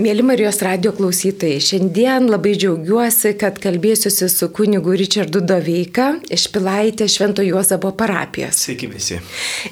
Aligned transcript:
Mėly 0.00 0.22
Marijos 0.24 0.62
radio 0.64 0.94
klausytojai, 0.96 1.58
šiandien 1.60 2.30
labai 2.30 2.54
džiaugiuosi, 2.56 3.34
kad 3.36 3.58
kalbėsiuosi 3.60 4.30
su 4.32 4.46
kunigu 4.56 4.94
Richardu 4.96 5.42
Doveika 5.44 6.06
iš 6.32 6.46
Pilaitė 6.54 7.04
Švento 7.10 7.44
Juozapo 7.44 7.90
parapijos. 7.98 8.62
Sveiki 8.64 8.88
visi. 8.88 9.18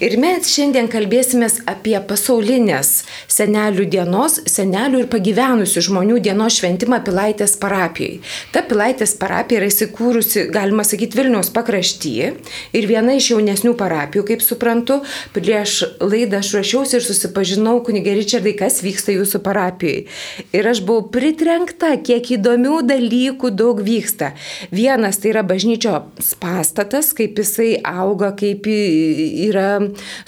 Ir 0.04 0.16
mes 0.20 0.50
šiandien 0.52 0.90
kalbėsime 0.92 1.48
apie 1.72 1.94
pasaulinės 2.10 2.90
senelių 3.32 3.86
dienos, 3.94 4.36
senelių 4.52 5.00
ir 5.04 5.08
pagyvenusių 5.14 5.84
žmonių 5.86 6.18
dienos 6.26 6.58
šventimą 6.60 6.98
Pilaitės 7.06 7.56
parapijai. 7.62 8.20
Ta 8.52 8.60
Pilaitės 8.68 9.16
parapija 9.22 9.62
yra 9.62 9.72
įsikūrusi, 9.72 10.44
galima 10.52 10.84
sakyti, 10.84 11.16
Vilniaus 11.22 11.48
pakraštyje 11.56 12.34
ir 12.76 12.90
viena 12.92 13.16
iš 13.16 13.30
jaunesnių 13.32 13.72
parapijų, 13.80 14.26
kaip 14.34 14.44
suprantu, 14.44 15.00
prieš 15.32 15.78
laidą 16.04 16.42
aš 16.44 16.52
ruošiausi 16.58 17.00
ir 17.00 17.08
susipažinau 17.08 17.78
kunigė 17.88 18.18
Richardai, 18.20 18.58
kas 18.60 18.82
vyksta 18.84 19.16
jūsų 19.16 19.44
parapijoje. 19.48 20.17
Ir 20.56 20.68
aš 20.70 20.82
buvau 20.86 21.08
pritrenkta, 21.12 21.94
kiek 22.04 22.32
įdomių 22.38 22.80
dalykų 22.88 23.50
daug 23.54 23.82
vyksta. 23.84 24.32
Vienas 24.74 25.20
tai 25.22 25.32
yra 25.32 25.44
bažnyčios 25.46 26.34
pastatas, 26.40 27.12
kaip 27.16 27.38
jisai 27.40 27.76
auga, 27.86 28.32
kaip 28.38 28.68
yra 28.68 29.70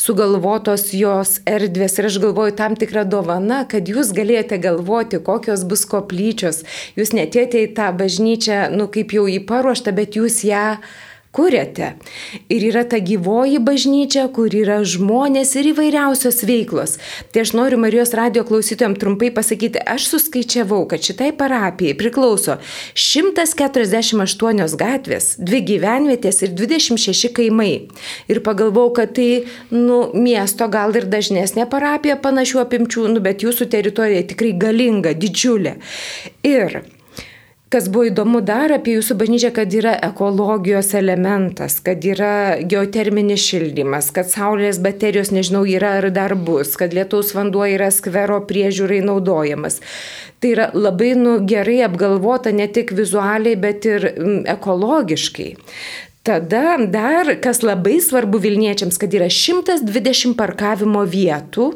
sugalvotos 0.01 0.91
jos 0.97 1.39
erdvės. 1.49 1.99
Ir 2.01 2.11
aš 2.11 2.21
galvoju, 2.23 2.57
tam 2.59 2.77
tikra 2.81 3.05
dovana, 3.09 3.63
kad 3.71 3.89
jūs 3.91 4.15
galėjote 4.17 4.61
galvoti, 4.63 5.23
kokios 5.25 5.67
bus 5.69 5.87
koplyčios. 5.89 6.65
Jūs 6.99 7.15
netėte 7.17 7.65
į 7.65 7.73
tą 7.79 7.91
bažnyčią, 7.97 8.67
nu 8.75 8.91
kaip 8.93 9.15
jau 9.17 9.29
į 9.31 9.41
paruoštą, 9.49 9.95
bet 9.97 10.19
jūs 10.21 10.43
ją 10.47 10.67
kuriate. 11.33 11.93
Ir 12.51 12.65
yra 12.71 12.83
ta 12.89 12.99
gyvoji 12.99 13.61
bažnyčia, 13.63 14.27
kur 14.35 14.51
yra 14.55 14.81
žmonės 14.83 15.55
ir 15.61 15.71
įvairiausios 15.71 16.43
veiklos. 16.49 16.97
Tai 17.31 17.45
aš 17.45 17.53
noriu 17.55 17.79
Marijos 17.79 18.15
radio 18.19 18.43
klausytojams 18.49 18.99
trumpai 18.99 19.31
pasakyti, 19.35 19.79
aš 19.79 20.09
suskaičiavau, 20.11 20.83
kad 20.91 21.07
šitai 21.07 21.31
parapijai 21.39 21.95
priklauso 21.99 22.59
148 22.99 24.77
gatvės, 24.81 25.33
2 25.39 25.63
gyvenvietės 25.71 26.43
ir 26.47 26.55
26 26.59 27.31
kaimai. 27.39 27.73
Ir 28.31 28.43
pagalvojau, 28.47 28.95
kad 28.99 29.15
tai, 29.15 29.45
nu, 29.71 30.03
miesto 30.15 30.67
gal 30.73 30.99
ir 30.99 31.07
dažnesnė 31.11 31.69
parapija 31.71 32.19
panašių 32.19 32.65
apimčių, 32.67 33.07
nu, 33.15 33.23
bet 33.23 33.47
jūsų 33.47 33.71
teritorija 33.71 34.27
tikrai 34.35 34.57
galinga, 34.59 35.15
didžiulė. 35.15 35.79
Ir 36.47 36.83
Kas 37.71 37.87
buvo 37.87 38.09
įdomu 38.09 38.41
dar 38.43 38.73
apie 38.75 38.97
jūsų 38.97 39.15
bažnyčią, 39.15 39.53
kad 39.55 39.71
yra 39.79 39.93
ekologijos 40.03 40.89
elementas, 40.99 41.77
kad 41.87 42.03
yra 42.03 42.59
geoterminis 42.67 43.45
šildymas, 43.47 44.09
kad 44.17 44.27
saulės 44.27 44.81
baterijos, 44.83 45.31
nežinau, 45.31 45.61
yra 45.71 45.93
ar 46.01 46.09
dar 46.11 46.35
bus, 46.35 46.73
kad 46.81 46.91
lietaus 46.97 47.31
vanduo 47.37 47.63
yra 47.71 47.93
skvero 47.95 48.41
priežiūrai 48.49 48.99
naudojamas. 49.07 49.79
Tai 50.43 50.51
yra 50.57 50.67
labai 50.75 51.13
nu, 51.21 51.37
gerai 51.47 51.79
apgalvota 51.87 52.51
ne 52.51 52.67
tik 52.67 52.91
vizualiai, 52.99 53.55
bet 53.55 53.87
ir 53.87 54.09
ekologiškai. 54.51 55.53
Tada 56.27 56.75
dar, 56.91 57.37
kas 57.39 57.63
labai 57.63 58.01
svarbu 58.03 58.43
Vilniečiams, 58.43 58.99
kad 58.99 59.15
yra 59.15 59.31
120 59.31 60.35
parkavimo 60.35 61.07
vietų 61.07 61.71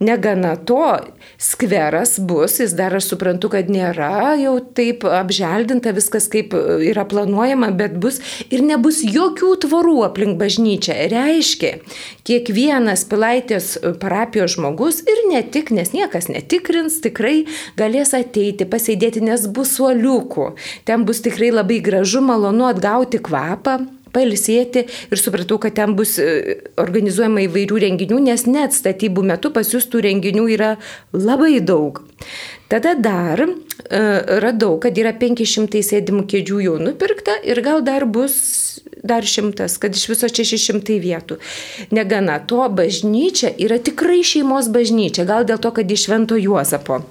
Negana 0.00 0.54
to, 0.56 0.98
skveras 1.38 2.18
bus, 2.22 2.60
jis 2.60 2.72
dar 2.78 2.94
aš 2.94 3.08
suprantu, 3.10 3.50
kad 3.50 3.66
nėra 3.72 4.36
jau 4.38 4.54
taip 4.62 5.02
apželdinta 5.02 5.90
viskas, 5.96 6.28
kaip 6.30 6.54
yra 6.54 7.02
planuojama, 7.10 7.72
bet 7.78 7.96
bus 7.98 8.20
ir 8.54 8.62
nebus 8.62 9.00
jokių 9.02 9.50
tvorų 9.66 9.96
aplink 10.06 10.38
bažnyčią. 10.38 10.94
Reiškia, 11.10 11.72
kiekvienas 12.28 13.02
pilaitės 13.10 13.74
parapijos 13.98 14.54
žmogus 14.54 15.02
ir 15.02 15.24
ne 15.32 15.42
tik, 15.42 15.74
nes 15.74 15.90
niekas 15.96 16.30
netikrins, 16.30 17.00
tikrai 17.02 17.42
galės 17.78 18.14
ateiti, 18.14 18.68
pasėdėti, 18.70 19.26
nes 19.26 19.50
bus 19.50 19.74
suoliukų. 19.74 20.52
Ten 20.86 21.02
bus 21.08 21.24
tikrai 21.26 21.50
labai 21.50 21.82
gražu, 21.82 22.22
malonu 22.22 22.70
atgauti 22.70 23.18
kvapą 23.18 23.80
pailsėti 24.14 24.84
ir 24.86 25.20
supratau, 25.20 25.58
kad 25.62 25.76
ten 25.78 25.94
bus 25.98 26.16
e, 26.22 26.58
organizuojama 26.80 27.46
įvairių 27.46 27.82
renginių, 27.86 28.20
nes 28.30 28.46
net 28.48 28.76
statybų 28.76 29.24
metu 29.32 29.52
pas 29.54 29.70
jūs 29.74 29.88
tų 29.92 30.04
renginių 30.08 30.46
yra 30.56 30.74
labai 31.16 31.58
daug. 31.60 32.02
Tada 32.68 32.94
dar 32.98 33.44
e, 33.44 33.50
radau, 34.44 34.76
kad 34.82 34.98
yra 35.00 35.14
500 35.16 35.82
sėdimų 35.86 36.26
kėdžių 36.28 36.64
jau 36.66 36.78
nupirkta 36.82 37.38
ir 37.46 37.62
gal 37.64 37.84
dar 37.86 38.06
bus 38.06 38.36
dar 39.02 39.24
šimtas, 39.24 39.78
kad 39.78 39.96
iš 39.96 40.08
viso 40.10 40.28
600 40.28 40.98
vietų. 41.02 41.38
Negana 41.94 42.38
to, 42.40 42.64
bažnyčia 42.68 43.52
yra 43.56 43.78
tikrai 43.78 44.24
šeimos 44.26 44.70
bažnyčia, 44.74 45.26
gal 45.28 45.46
dėl 45.48 45.62
to, 45.62 45.72
kad 45.74 45.90
iš 45.90 46.08
Švento 46.08 46.38
Juozapo. 46.38 47.02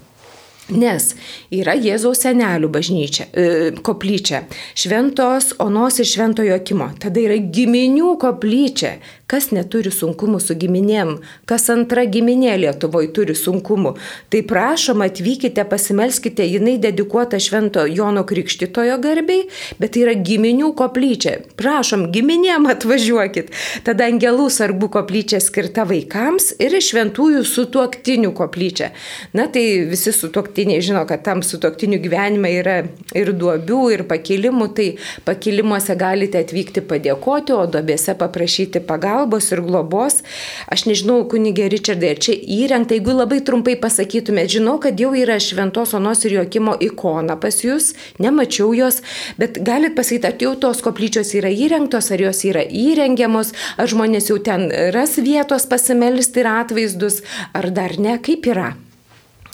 Nes 0.67 1.13
yra 1.47 1.77
Jėzaus 1.79 2.25
senelių 2.25 2.67
bažnyčia, 2.67 3.29
e, 3.31 3.71
koplyčia, 3.79 4.41
šventos 4.75 5.53
Onos 5.63 6.01
ir 6.03 6.07
šventojo 6.09 6.57
Kimo, 6.59 6.89
tada 6.99 7.21
yra 7.23 7.37
giminių 7.39 8.17
koplyčia, 8.19 8.97
kas 9.31 9.53
neturi 9.55 9.93
sunkumų 9.95 10.41
su 10.43 10.57
giminėm, 10.59 11.13
kas 11.47 11.69
antra 11.71 12.03
giminė 12.03 12.57
Lietuvoje 12.59 13.13
turi 13.15 13.35
sunkumų. 13.35 13.93
Tai 14.27 14.41
prašom 14.43 15.05
atvykite, 15.07 15.63
pasimelskite, 15.71 16.43
jinai 16.43 16.75
dedikuota 16.83 17.39
švento 17.39 17.85
Jono 17.87 18.25
Krikštitojo 18.27 18.99
garbiai, 18.99 19.47
bet 19.79 19.95
tai 19.95 20.03
yra 20.03 20.17
giminių 20.19 20.73
koplyčia. 20.75 21.37
Prašom, 21.55 22.09
giminėm 22.11 22.67
atvažiuokit. 22.73 23.55
Tada 23.87 24.11
angelų 24.11 24.49
sargų 24.51 24.91
koplyčia 24.99 25.39
skirta 25.43 25.87
vaikams 25.87 26.53
ir 26.59 26.75
šventųjų 26.75 27.47
sutuoktinių 27.47 28.35
koplyčia. 28.35 28.91
Na 29.31 29.47
tai 29.47 29.87
visi 29.87 30.11
sutuoktiniai 30.11 30.56
žino, 30.65 31.03
kad 31.07 31.23
tam 31.23 31.43
sutuoktinių 31.43 31.99
gyvenime 32.01 32.51
yra 32.57 32.77
ir 33.15 33.31
duobių, 33.33 33.81
ir 33.93 34.03
pakilimų, 34.09 34.67
tai 34.73 34.87
pakilimuose 35.25 35.95
galite 35.95 36.39
atvykti 36.41 36.81
padėkoti, 36.81 37.53
o 37.53 37.65
duobėse 37.67 38.15
paprašyti 38.17 38.81
pagalbos 38.87 39.51
ir 39.51 39.61
globos. 39.61 40.23
Aš 40.71 40.87
nežinau, 40.89 41.27
kunigė 41.29 41.69
Richardai, 41.69 42.15
ar 42.15 42.21
čia 42.23 42.33
įrengta, 42.33 42.95
jeigu 42.97 43.13
labai 43.13 43.41
trumpai 43.45 43.77
pasakytumėte, 43.81 44.57
žinau, 44.57 44.77
kad 44.79 44.97
jau 44.99 45.13
yra 45.17 45.37
šventos 45.39 45.93
onos 45.97 46.25
ir 46.25 46.39
jokimo 46.39 46.75
ikona 46.79 47.37
pas 47.37 47.61
jūs, 47.63 47.93
nemačiau 48.23 48.73
jos, 48.77 49.01
bet 49.37 49.61
galit 49.61 49.95
pasakyti, 49.97 50.31
ar 50.31 50.41
jau 50.41 50.55
tos 50.67 50.81
koplyčios 50.85 51.35
yra 51.37 51.51
įrengtos, 51.51 52.11
ar 52.11 52.25
jos 52.29 52.43
yra 52.47 52.65
įrengiamos, 52.65 53.53
ar 53.77 53.91
žmonės 53.91 54.31
jau 54.31 54.39
ten 54.41 54.69
ras 54.95 55.17
vietos 55.21 55.69
pasimelsti 55.69 56.43
ir 56.43 56.51
atvaizdus, 56.55 57.21
ar 57.53 57.71
dar 57.75 57.97
ne, 58.01 58.17
kaip 58.23 58.47
yra. 58.49 58.73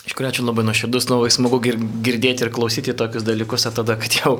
Iš 0.03 0.18
kurio 0.18 0.34
ačiū 0.34 0.44
labai 0.44 0.66
nuoširdus, 0.68 1.06
labai 1.08 1.30
smagu 1.31 1.62
girdėti 1.64 2.44
ir 2.44 2.50
klausyti 2.52 2.96
tokius 3.00 3.24
dalykus, 3.24 3.64
tada, 3.72 3.96
kad 4.02 4.18
jau, 4.19 4.34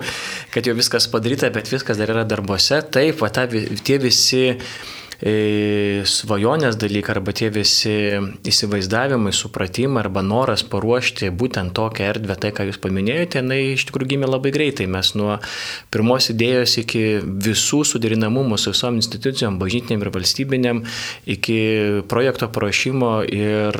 kad 0.52 0.68
jau 0.68 0.76
viskas 0.76 1.08
padaryta, 1.08 1.48
bet 1.56 1.72
viskas 1.72 2.02
dar 2.02 2.12
yra 2.12 2.26
darbuose. 2.28 2.82
Taip, 2.92 3.22
va, 3.24 3.30
ta, 3.32 3.46
tie 3.48 4.00
visi 4.04 4.58
svajonės 5.22 6.78
dalykai 6.80 7.14
arba 7.16 7.34
tie 7.36 7.50
visi 7.54 7.94
įsivaizdavimai, 8.50 9.34
supratimai 9.36 10.04
arba 10.04 10.24
noras 10.26 10.64
paruošti 10.68 11.30
būtent 11.32 11.74
tokią 11.78 12.10
erdvę, 12.14 12.38
tai 12.40 12.52
ką 12.56 12.68
jūs 12.70 12.80
paminėjote, 12.84 13.42
jinai 13.42 13.60
iš 13.76 13.86
tikrųjų 13.90 14.16
gimė 14.16 14.30
labai 14.32 14.54
greitai. 14.56 14.88
Mes 14.92 15.14
nuo 15.20 15.38
pirmos 15.94 16.30
idėjos 16.34 16.78
iki 16.82 17.04
visų 17.24 17.84
suderinamumų 17.94 18.60
su 18.60 18.74
visom 18.74 19.00
institucijom, 19.00 19.60
bažnytiniam 19.62 20.04
ir 20.04 20.12
valstybiniam, 20.16 20.84
iki 21.30 21.60
projekto 22.12 22.50
paruošimo 22.54 23.14
ir 23.30 23.80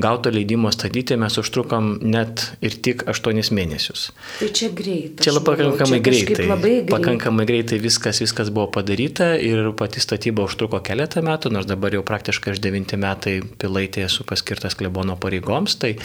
gauto 0.00 0.32
leidimo 0.32 0.72
statyti 0.74 1.18
mes 1.20 1.38
užtrukom 1.38 1.94
net 2.02 2.46
ir 2.64 2.78
tik 2.82 3.06
8 3.10 3.52
mėnesius. 3.54 4.10
Tai 4.40 4.50
čia 4.56 4.72
greitai. 4.74 5.22
Čia 5.26 5.38
pakankamai. 5.44 6.00
Labai 6.02 6.02
greitai. 6.08 6.48
Pakankamai 6.90 7.46
greitai 7.48 7.78
viskas, 7.82 8.22
viskas 8.22 8.50
buvo 8.54 8.68
padaryta 8.72 9.32
ir 9.36 9.72
pati 9.78 10.02
statyba 10.02 10.46
užtruko 10.46 10.61
truko 10.62 10.78
keletą 10.84 11.22
metų, 11.26 11.50
nors 11.54 11.66
dabar 11.66 11.94
jau 11.96 12.04
praktiškai 12.06 12.54
aš 12.54 12.62
devinti 12.62 12.98
metai 13.00 13.40
pilaitėje 13.42 14.06
esu 14.06 14.26
paskirtas 14.28 14.76
klebono 14.78 15.16
pareigoms, 15.20 15.74
tai 15.82 15.96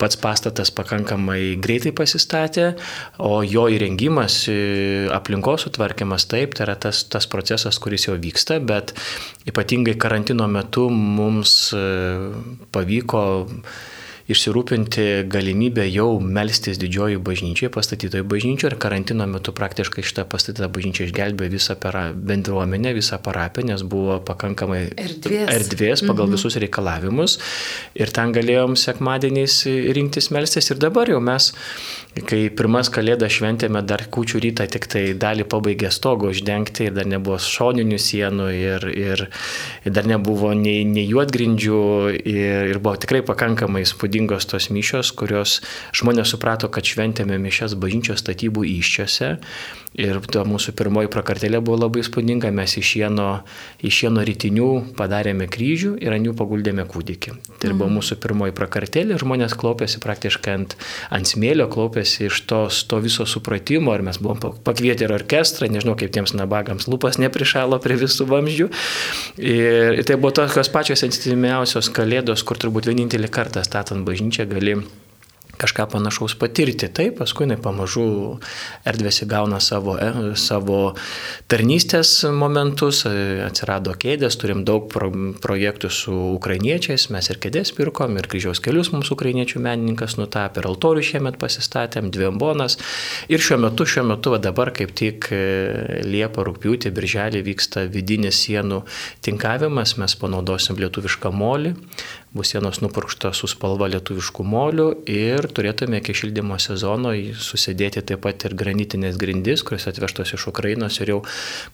pats 0.00 0.20
pastatas 0.20 0.72
pakankamai 0.76 1.56
greitai 1.62 1.94
pasistatė, 1.96 2.68
o 3.18 3.40
jo 3.46 3.66
įrengimas, 3.72 4.42
aplinkos 5.16 5.66
sutvarkymas 5.66 6.28
taip, 6.28 6.56
tai 6.56 6.68
yra 6.68 6.76
tas, 6.86 7.06
tas 7.08 7.28
procesas, 7.30 7.80
kuris 7.80 8.08
jau 8.08 8.16
vyksta, 8.20 8.60
bet 8.60 8.92
ypatingai 9.48 9.96
karantino 10.00 10.48
metu 10.50 10.88
mums 10.92 11.56
e, 11.76 11.84
pavyko 12.74 13.22
išsirūpinti 14.32 15.06
galimybę 15.30 15.84
jau 15.86 16.18
melstis 16.20 16.80
didžioji 16.82 17.20
bažnyčioje, 17.22 17.70
pastatytoje 17.74 18.26
bažnyčioje 18.26 18.72
ir 18.72 18.78
karantino 18.82 19.26
metu 19.30 19.54
praktiškai 19.54 20.02
šitą 20.06 20.24
pastatytą 20.30 20.68
bažnyčią 20.74 21.06
išgelbėjo 21.06 21.52
visą 21.54 21.76
bendruomenę, 22.30 22.94
visą 22.96 23.20
parapiją, 23.22 23.68
nes 23.70 23.84
buvo 23.86 24.18
pakankamai 24.26 24.82
erdvės, 24.90 25.52
erdvės 25.54 26.02
pagal 26.02 26.26
mhm. 26.26 26.34
visus 26.34 26.58
reikalavimus. 26.62 27.38
Ir 27.94 28.10
ten 28.14 28.34
galėjom 28.34 28.74
sekmadieniais 28.80 29.62
rinktis 29.96 30.32
melstis. 30.34 30.72
Ir 30.74 30.82
dabar 30.82 31.10
jau 31.10 31.22
mes 31.22 31.52
Kai 32.24 32.46
pirmas 32.48 32.88
kalėdas 32.88 33.34
šventėme 33.34 33.82
dar 33.84 34.06
kučių 34.08 34.40
rytą, 34.40 34.64
tik 34.72 34.86
tai 34.88 35.02
dalį 35.20 35.44
pabaigė 35.52 35.90
stogo 35.92 36.30
uždengti 36.32 36.86
ir 36.88 36.94
dar 36.96 37.08
nebuvo 37.10 37.36
šoninių 37.42 37.98
sienų 38.00 38.46
ir, 38.56 38.86
ir, 38.88 39.24
ir 39.84 39.92
dar 39.92 40.08
nebuvo 40.08 40.54
nei, 40.56 40.86
nei 40.88 41.04
juodgrindžių 41.10 41.80
ir, 42.16 42.70
ir 42.72 42.80
buvo 42.80 42.96
tikrai 43.02 43.20
pakankamai 43.26 43.84
įspūdingos 43.84 44.48
tos 44.48 44.70
mišios, 44.72 45.12
kurios 45.12 45.58
žmonės 45.92 46.32
suprato, 46.32 46.72
kad 46.72 46.88
šventėme 46.88 47.36
mišes 47.42 47.76
bažnyčios 47.76 48.24
statybų 48.24 48.64
iščiose 48.78 49.34
Ir 49.96 50.18
ta 50.28 50.42
mūsų 50.44 50.74
pirmoji 50.76 51.08
prakartėlė 51.08 51.62
buvo 51.64 51.78
labai 51.86 52.02
spūdinga, 52.04 52.50
mes 52.52 52.74
iš 52.76 52.88
šieno, 52.90 53.28
iš 53.80 54.02
šieno 54.02 54.24
rytinių 54.28 54.68
padarėme 54.98 55.46
kryžių 55.48 55.94
ir 56.04 56.12
ant 56.12 56.28
jų 56.28 56.34
paguldėme 56.36 56.84
kūdikį. 56.90 57.32
Tai 57.62 57.70
buvo 57.70 57.88
mhm. 57.88 57.94
mūsų 57.96 58.18
pirmoji 58.20 58.54
prakartėlė 58.58 59.16
ir 59.16 59.24
žmonės 59.24 59.56
klaupėsi 59.56 60.02
praktiškai 60.04 60.56
ant, 60.58 60.76
ant 61.16 61.30
smėlio, 61.30 61.68
klaupėsi 61.72 62.28
iš 62.28 62.42
to, 62.50 62.60
to 62.90 63.00
viso 63.04 63.24
supratimo, 63.24 63.94
ar 63.94 64.04
mes 64.04 64.20
buvom 64.20 64.60
pakvietę 64.66 65.08
ir 65.08 65.16
orkestrą, 65.16 65.70
nežinau 65.72 65.96
kaip 65.96 66.12
tiems 66.12 66.36
nabagams, 66.36 66.90
lūpas 66.92 67.16
neprišalo 67.22 67.80
prie 67.80 67.96
visų 68.04 68.28
vamzdžių. 68.34 68.68
Ir, 69.40 69.96
ir 69.96 70.04
tai 70.04 70.20
buvo 70.20 70.34
tokios 70.42 70.68
pačios 70.76 71.06
instimiausios 71.08 71.88
kalėdos, 71.96 72.44
kur 72.44 72.60
turbūt 72.60 72.92
vienintelį 72.92 73.32
kartą 73.32 73.64
statant 73.64 74.04
bažnyčią 74.04 74.44
gali 74.52 74.76
kažką 75.60 75.86
panašaus 75.92 76.36
patirti. 76.38 76.88
Taip, 76.92 77.18
paskui 77.20 77.46
jinai 77.46 77.58
pamažu 77.62 78.06
erdvės 78.86 79.22
įgauna 79.24 79.60
savo, 79.64 79.96
e, 79.98 80.34
savo 80.38 80.94
tarnystės 81.50 82.12
momentus, 82.32 83.04
e, 83.08 83.42
atsirado 83.46 83.94
kėdės, 83.96 84.38
turim 84.40 84.64
daug 84.68 84.88
pro, 84.92 85.10
projektų 85.42 85.90
su 85.90 86.14
ukrainiečiais, 86.36 87.08
mes 87.14 87.30
ir 87.30 87.40
kėdės 87.42 87.72
pirkom, 87.76 88.16
ir 88.18 88.28
kryžiaus 88.30 88.60
kelius 88.64 88.92
mūsų 88.94 89.16
ukrainiečių 89.16 89.62
menininkas 89.64 90.18
nutapė, 90.20 90.62
ir 90.62 90.70
altorių 90.70 91.04
šiemet 91.10 91.40
pasistatėm, 91.42 92.10
dvi 92.14 92.30
ambonas. 92.30 92.78
Ir 93.32 93.42
šiuo 93.42 93.60
metu, 93.66 93.86
šiuo 93.88 94.06
metu, 94.12 94.34
va 94.34 94.40
dabar 94.42 94.72
kaip 94.76 94.94
tik 94.96 95.30
e, 95.32 96.02
Liepa, 96.06 96.44
Rūpiutė, 96.46 96.92
Birželį 96.94 97.42
vyksta 97.46 97.86
vidinis 97.90 98.38
sienų 98.44 98.82
tinkavimas, 99.24 99.96
mes 100.00 100.16
panaudosim 100.20 100.78
lietuvišką 100.80 101.32
molį, 101.32 101.74
bus 102.34 102.50
sienos 102.52 102.80
nupurkštos 102.82 103.40
su 103.40 103.48
spalva 103.50 103.88
lietuviškų 103.92 104.44
molių 104.44 104.86
ir 105.10 105.48
turėtume 105.56 106.00
iki 106.02 106.14
šildymo 106.16 106.58
sezono 106.62 107.14
susidėti 107.40 108.02
taip 108.06 108.24
pat 108.26 108.48
ir 108.48 108.56
granitinės 108.58 109.18
grindis, 109.20 109.64
kurios 109.66 109.88
atvežtos 109.90 110.34
iš 110.36 110.48
Ukrainos 110.50 111.00
ir 111.00 111.14
jau 111.14 111.22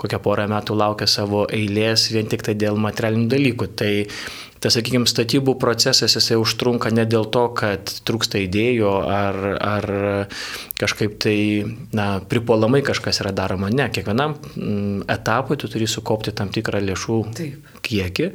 kokią 0.02 0.20
porą 0.22 0.46
metų 0.52 0.76
laukia 0.78 1.08
savo 1.10 1.46
eilės 1.50 2.10
vien 2.14 2.31
tik 2.31 2.44
tai 2.46 2.54
dėl 2.58 2.78
materialinių 2.81 3.28
dalykų. 3.32 3.70
Tai 3.78 3.93
tas, 4.62 4.76
sakykime, 4.76 5.09
statybų 5.11 5.56
procesas 5.61 6.14
jisai 6.17 6.38
užtrunka 6.41 6.93
ne 6.94 7.05
dėl 7.09 7.26
to, 7.35 7.44
kad 7.59 7.91
trūksta 8.06 8.41
idėjų 8.44 8.93
ar, 9.11 9.38
ar 9.59 9.88
kažkaip 10.81 11.17
tai, 11.23 11.37
na, 11.94 12.06
pripuolamai 12.31 12.82
kažkas 12.87 13.23
yra 13.25 13.32
daroma. 13.37 13.70
Ne, 13.75 13.88
kiekvienam 13.93 14.37
mm, 14.38 15.05
etapui 15.12 15.59
tu 15.61 15.70
turi 15.73 15.88
sukaupti 15.91 16.35
tam 16.37 16.53
tikrą 16.55 16.82
lėšų 16.82 17.19
Taip. 17.38 17.70
kiekį, 17.87 18.29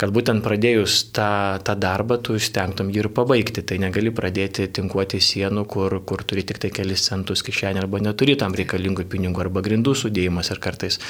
kad 0.00 0.12
būtent 0.14 0.44
pradėjus 0.44 0.98
tą, 1.16 1.30
tą 1.64 1.76
darbą 1.80 2.20
tu 2.24 2.38
stengtum 2.40 2.92
jį 2.92 3.04
ir 3.04 3.10
pabaigti. 3.16 3.64
Tai 3.64 3.80
negali 3.82 4.12
pradėti 4.14 4.68
tinkuoti 4.80 5.20
sienų, 5.24 5.64
kur, 5.70 6.00
kur 6.04 6.24
turi 6.28 6.44
tik 6.48 6.60
tai 6.62 6.72
kelis 6.74 7.08
centus 7.08 7.44
kišenė 7.46 7.84
arba 7.84 8.02
neturi 8.04 8.36
tam 8.40 8.56
reikalingų 8.56 9.08
pinigų 9.10 9.46
arba 9.46 9.64
grindų 9.64 9.96
sudėjimas 10.04 10.52
ir 10.52 10.60
kartais 10.62 11.00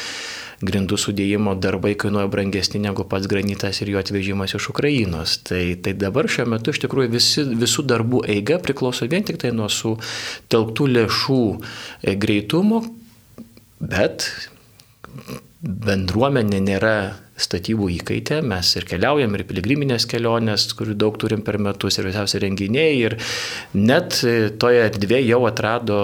grindų 0.61 0.99
sudėjimo 1.01 1.55
darbai 1.57 1.95
kainuoja 1.99 2.29
brangesni 2.33 2.83
negu 2.85 3.07
pats 3.09 3.29
granitas 3.31 3.81
ir 3.81 3.95
jo 3.95 4.01
atvežimas 4.01 4.55
iš 4.59 4.60
Ukrainos. 4.69 5.39
Tai, 5.47 5.63
tai 5.83 5.95
dabar 5.99 6.29
šiuo 6.31 6.47
metu 6.53 6.75
iš 6.75 6.83
tikrųjų 6.85 7.13
visi, 7.15 7.45
visų 7.63 7.87
darbų 7.89 8.25
eiga 8.37 8.61
priklauso 8.63 9.09
vien 9.11 9.25
tik 9.27 9.41
tai 9.41 9.55
nuo 9.57 9.71
sutelktų 9.73 10.89
lėšų 10.97 11.43
e, 11.57 12.15
greitumo, 12.21 12.83
bet 13.81 14.29
bendruomenė 15.61 16.61
nėra 16.65 16.95
statybų 17.41 17.89
įkaitė, 17.99 18.41
mes 18.47 18.71
ir 18.77 18.87
keliaujam, 18.89 19.35
ir 19.37 19.45
piligriminės 19.49 20.07
kelionės, 20.11 20.69
kurių 20.79 20.97
daug 21.01 21.17
turim 21.21 21.45
per 21.47 21.59
metus, 21.63 21.99
ir 21.99 22.09
visiausiai 22.11 22.45
renginiai, 22.45 22.97
ir 23.01 23.17
net 23.77 24.21
toje 24.61 24.83
erdvėje 24.89 25.31
jau 25.31 25.41
atrado 25.49 26.01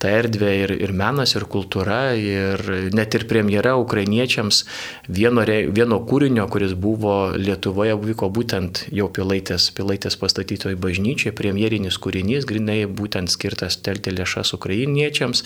tą 0.00 0.12
erdvę 0.20 0.52
ir, 0.64 0.74
ir 0.86 0.94
menas, 0.96 1.34
ir 1.36 1.46
kultūra, 1.50 2.00
ir 2.18 2.62
net 2.96 3.16
ir 3.18 3.26
premjera 3.30 3.76
ukrainiečiams 3.80 4.62
vieno, 5.08 5.44
vieno 5.46 6.00
kūrinio, 6.06 6.46
kuris 6.50 6.74
buvo 6.78 7.18
Lietuvoje, 7.36 7.96
vyko 8.00 8.30
būtent 8.32 8.84
jau 8.94 9.08
pilaitės, 9.12 9.70
pilaitės 9.76 10.18
pastatytoj 10.20 10.78
bažnyčiai, 10.80 11.34
premjerinis 11.36 11.98
kūrinys, 12.00 12.46
grinai 12.48 12.84
būtent 12.86 13.32
skirtas 13.32 13.78
telti 13.84 14.14
lėšas 14.14 14.54
ukrainiečiams. 14.56 15.44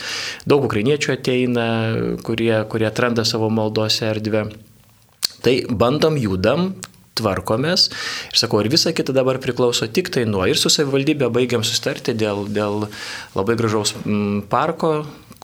Daug 0.49 0.67
ukrainiečių 0.69 1.15
ateina, 1.17 1.67
kurie, 2.25 2.53
kurie 2.69 2.89
atranda 2.89 3.25
savo 3.27 3.51
maldose 3.53 4.07
erdvę. 4.11 4.47
Tai 5.45 5.55
bandom, 5.69 6.17
judam, 6.17 6.71
tvarkomės. 7.15 7.89
Ir 8.33 8.39
sakau, 8.41 8.61
ir 8.63 8.71
visa 8.73 8.93
kita 8.95 9.13
dabar 9.15 9.39
priklauso 9.43 9.87
tik 9.87 10.09
tai 10.13 10.25
nuo. 10.29 10.43
Ir 10.49 10.59
su 10.59 10.71
savivaldybė 10.73 11.29
baigiam 11.33 11.63
sustarti 11.65 12.15
dėl, 12.17 12.47
dėl 12.51 12.87
labai 13.37 13.55
gražaus 13.59 13.95
mm, 14.01 14.47
parko, 14.51 14.97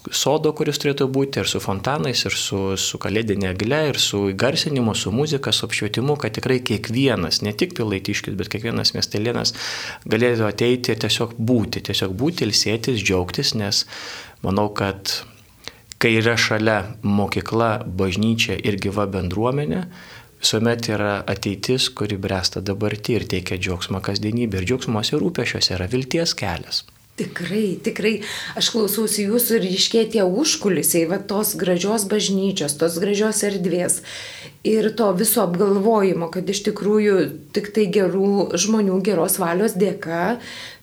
sodo, 0.09 0.51
kuris 0.57 0.79
turėtų 0.81 1.05
būti, 1.13 1.41
ir 1.41 1.49
su 1.49 1.61
fontanais, 1.61 2.23
ir 2.25 2.35
su, 2.35 2.61
su 2.81 2.99
kalėdinė 3.01 3.51
egle, 3.53 3.81
ir 3.91 3.99
su 4.01 4.23
įgarsinimu, 4.31 4.95
su 4.97 5.13
muzika, 5.13 5.53
su 5.53 5.67
apšvietimu, 5.67 6.17
kad 6.19 6.33
tikrai 6.35 6.59
kiekvienas, 6.65 7.43
ne 7.45 7.53
tik 7.57 7.75
pilaitiškis, 7.77 8.35
bet 8.39 8.49
kiekvienas 8.51 8.95
miestelėnas 8.97 9.53
galėtų 10.09 10.47
ateiti 10.49 10.95
ir 10.95 11.03
tiesiog 11.05 11.37
būti, 11.37 11.85
tiesiog 11.91 12.17
būti, 12.17 12.47
ilsėtis, 12.49 13.03
džiaugtis, 13.05 13.53
nes 13.61 13.85
manau, 14.41 14.71
kad 14.73 15.21
kai 16.01 16.15
yra 16.17 16.33
šalia 16.39 16.79
mokykla, 17.05 17.71
bažnyčia 17.85 18.57
ir 18.57 18.79
gyva 18.81 19.05
bendruomenė, 19.11 19.83
visuomet 20.41 20.89
yra 20.89 21.19
ateitis, 21.29 21.91
kuri 21.93 22.17
bręsta 22.21 22.63
dabartį 22.65 23.19
ir 23.19 23.27
teikia 23.35 23.59
džiaugsmą 23.61 24.01
kasdienybė. 24.07 24.61
Ir 24.61 24.71
džiaugsmos 24.71 25.13
ir 25.13 25.21
rūpešiuose 25.21 25.77
yra 25.77 25.89
vilties 25.91 26.33
kelias. 26.37 26.81
Tikrai, 27.21 27.75
tikrai, 27.83 28.13
aš 28.57 28.71
klausausi 28.73 29.27
jūsų 29.27 29.59
ir 29.59 29.65
iškė 29.67 30.05
tie 30.13 30.23
užkulisiai, 30.25 31.03
va 31.11 31.19
tos 31.19 31.51
gražios 31.59 32.07
bažnyčios, 32.09 32.77
tos 32.79 32.95
gražios 33.03 33.43
erdvės 33.45 33.99
ir 34.65 34.87
to 34.97 35.11
viso 35.19 35.43
apgalvojimo, 35.43 36.31
kad 36.33 36.49
iš 36.49 36.63
tikrųjų 36.69 37.17
tik 37.53 37.69
tai 37.75 37.85
gerų 37.93 38.55
žmonių, 38.57 38.97
geros 39.05 39.37
valios 39.43 39.75
dėka 39.77 40.39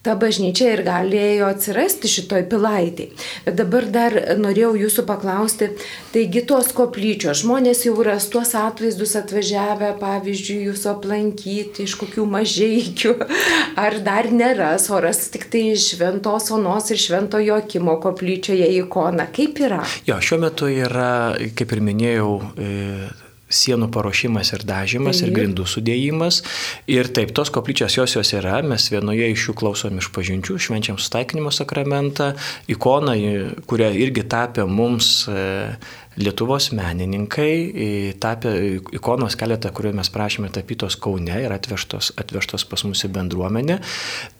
ta 0.06 0.14
bažnyčia 0.18 0.72
ir 0.74 0.82
galėjo 0.86 1.48
atsirasti 1.52 2.10
šitoj 2.10 2.44
pilaitį. 2.50 3.08
Bet 3.46 3.58
dabar 3.58 3.88
dar 3.92 4.16
norėjau 4.38 4.74
jūsų 4.84 5.04
paklausti, 5.08 5.70
taigi 6.14 6.44
tos 6.48 6.70
koplyčios, 6.76 7.42
žmonės 7.42 7.84
jau 7.86 7.96
yra 8.02 8.16
tuos 8.32 8.54
atvaizdus 8.58 9.16
atvažiavę, 9.20 9.94
pavyzdžiui, 10.00 10.58
jūsų 10.70 10.90
aplankyti 10.94 11.86
iš 11.86 11.96
kokių 12.00 12.26
mažeikių, 12.34 13.14
ar 13.84 14.00
dar 14.06 14.30
nėra, 14.32 14.74
oras 14.94 15.24
tik 15.32 15.48
tai 15.52 15.64
šventos 15.78 16.50
onos 16.54 16.90
ir 16.94 17.00
švento 17.00 17.40
Jokimo 17.42 17.98
koplyčioje 18.02 18.68
ikona. 18.78 19.28
Kaip 19.34 19.62
yra? 19.64 19.82
Jo, 20.08 20.20
šiuo 20.22 20.42
metu 20.46 20.70
yra, 20.72 21.36
kaip 21.58 21.74
ir 21.74 21.84
minėjau, 21.84 22.34
e 22.58 23.27
sienų 23.48 23.88
paruošimas 23.92 24.52
ir 24.54 24.64
dažymas 24.68 25.20
taip. 25.20 25.28
ir 25.28 25.34
grindų 25.36 25.66
sudėjimas. 25.68 26.42
Ir 26.90 27.10
taip, 27.16 27.32
tos 27.36 27.52
koplyčios 27.54 27.96
jos 27.98 28.16
jos 28.18 28.32
yra, 28.36 28.60
mes 28.66 28.88
vienoje 28.92 29.30
iš 29.32 29.48
jų 29.48 29.56
klausom 29.62 30.00
iš 30.02 30.10
pažinčių, 30.14 30.58
švenčiam 30.68 31.00
sustaikinimo 31.00 31.52
sakramentą, 31.54 32.34
ikoną, 32.70 33.16
kurią 33.68 33.92
irgi 34.04 34.26
tapė 34.28 34.68
mums 34.68 35.26
e, 35.30 35.76
Lietuvos 36.18 36.70
menininkai 36.74 38.14
tapė 38.20 38.52
ikonos 38.96 39.36
keletą, 39.38 39.70
kuriuo 39.74 39.94
mes 39.98 40.10
prašėme 40.12 40.50
tapytos 40.54 40.96
Kaune 41.00 41.36
ir 41.44 41.52
atvežtos, 41.54 42.10
atvežtos 42.18 42.64
pas 42.68 42.82
mus 42.86 43.04
į 43.06 43.12
bendruomenę. 43.14 43.78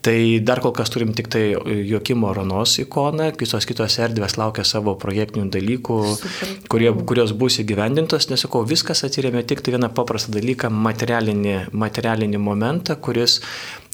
Tai 0.02 0.18
dar 0.42 0.62
kol 0.64 0.74
kas 0.76 0.90
turim 0.90 1.14
tik 1.16 1.30
tai 1.32 1.44
Jokimo 1.88 2.32
Ronos 2.34 2.78
ikoną, 2.82 3.30
visos 3.38 3.66
kitos 3.68 3.98
erdvės 4.02 4.38
laukia 4.40 4.64
savo 4.66 4.96
projektinių 4.98 5.48
dalykų, 5.54 5.98
kurie, 6.72 6.90
kurios 7.08 7.34
bus 7.38 7.60
įgyvendintos. 7.62 8.28
Nesakau, 8.32 8.64
viskas 8.68 9.04
atsiriamė 9.06 9.44
tik 9.48 9.62
tai 9.62 9.76
vieną 9.76 9.92
paprastą 9.94 10.34
dalyką- 10.34 10.72
materialinį, 10.88 11.56
materialinį 11.72 12.42
momentą, 12.42 12.96
kuris 12.96 13.40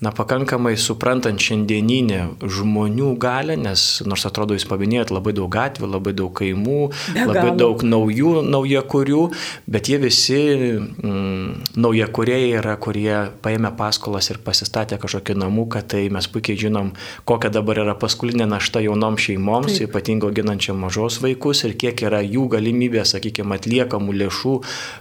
na, 0.03 0.11
pakankamai 0.11 0.75
suprantant 0.81 1.39
šiandieninę 1.41 2.21
žmonių 2.43 3.13
galę, 3.21 3.55
nes 3.61 4.03
nors 4.09 4.25
atrodo 4.27 4.57
jūs 4.57 4.67
paminėjot 4.67 5.13
labai 5.15 5.35
daug 5.37 5.51
gatvių, 5.55 5.89
labai 5.95 6.15
daug 6.17 6.33
kaimų, 6.35 6.81
labai 7.15 7.53
daug 7.59 7.85
naujų 7.87 8.33
naujakurių, 8.49 9.23
bet 9.71 9.91
jie 9.93 10.01
visi 10.03 10.41
mm, 10.75 11.79
naujakuriai 11.79 12.51
yra, 12.59 12.75
kurie 12.83 13.15
paėmė 13.45 13.71
paskolas 13.79 14.33
ir 14.33 14.41
pasistatė 14.45 14.99
kažkokį 15.03 15.39
namuką, 15.45 15.85
tai 15.95 16.09
mes 16.15 16.29
puikiai 16.31 16.59
žinom, 16.65 16.93
kokia 17.29 17.53
dabar 17.55 17.85
yra 17.85 17.95
paskulinė 17.99 18.49
našta 18.51 18.83
jaunom 18.85 19.19
šeimoms, 19.21 19.79
Taip. 19.79 19.89
ypatingo 19.93 20.33
ginančiam 20.35 20.81
mažos 20.83 21.21
vaikus 21.23 21.65
ir 21.69 21.77
kiek 21.79 22.05
yra 22.09 22.23
jų 22.25 22.49
galimybė, 22.57 23.05
sakykime, 23.09 23.61
atliekamų 23.61 24.19
lėšų, 24.25 24.57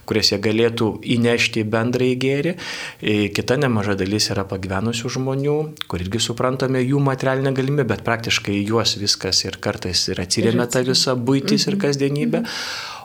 kurias 0.06 0.30
jie 0.32 0.40
galėtų 0.44 0.90
įnešti 1.18 1.64
į 1.64 1.68
bendrąjį 1.74 2.16
gėrį. 2.24 2.56
E, 3.02 3.18
kita 3.34 3.58
nemaža 3.60 3.98
dalis 3.98 4.30
yra 4.30 4.46
pagyvenusi 4.48 4.83
pagyvenusių 4.84 5.10
žmonių, 5.16 5.54
kur 5.88 6.02
irgi 6.02 6.20
suprantame 6.20 6.82
jų 6.82 7.00
materialinę 7.00 7.54
galimybę, 7.56 7.86
bet 7.88 8.04
praktiškai 8.04 8.64
juos 8.68 8.96
viskas 9.00 9.44
ir 9.44 9.56
kartais 9.60 10.08
ir 10.08 10.20
atsiriamė 10.20 10.68
ta 10.68 10.82
visa 10.84 11.14
būtis 11.16 11.66
ir 11.66 11.76
mhm. 11.76 11.80
kasdienybė. 11.80 12.44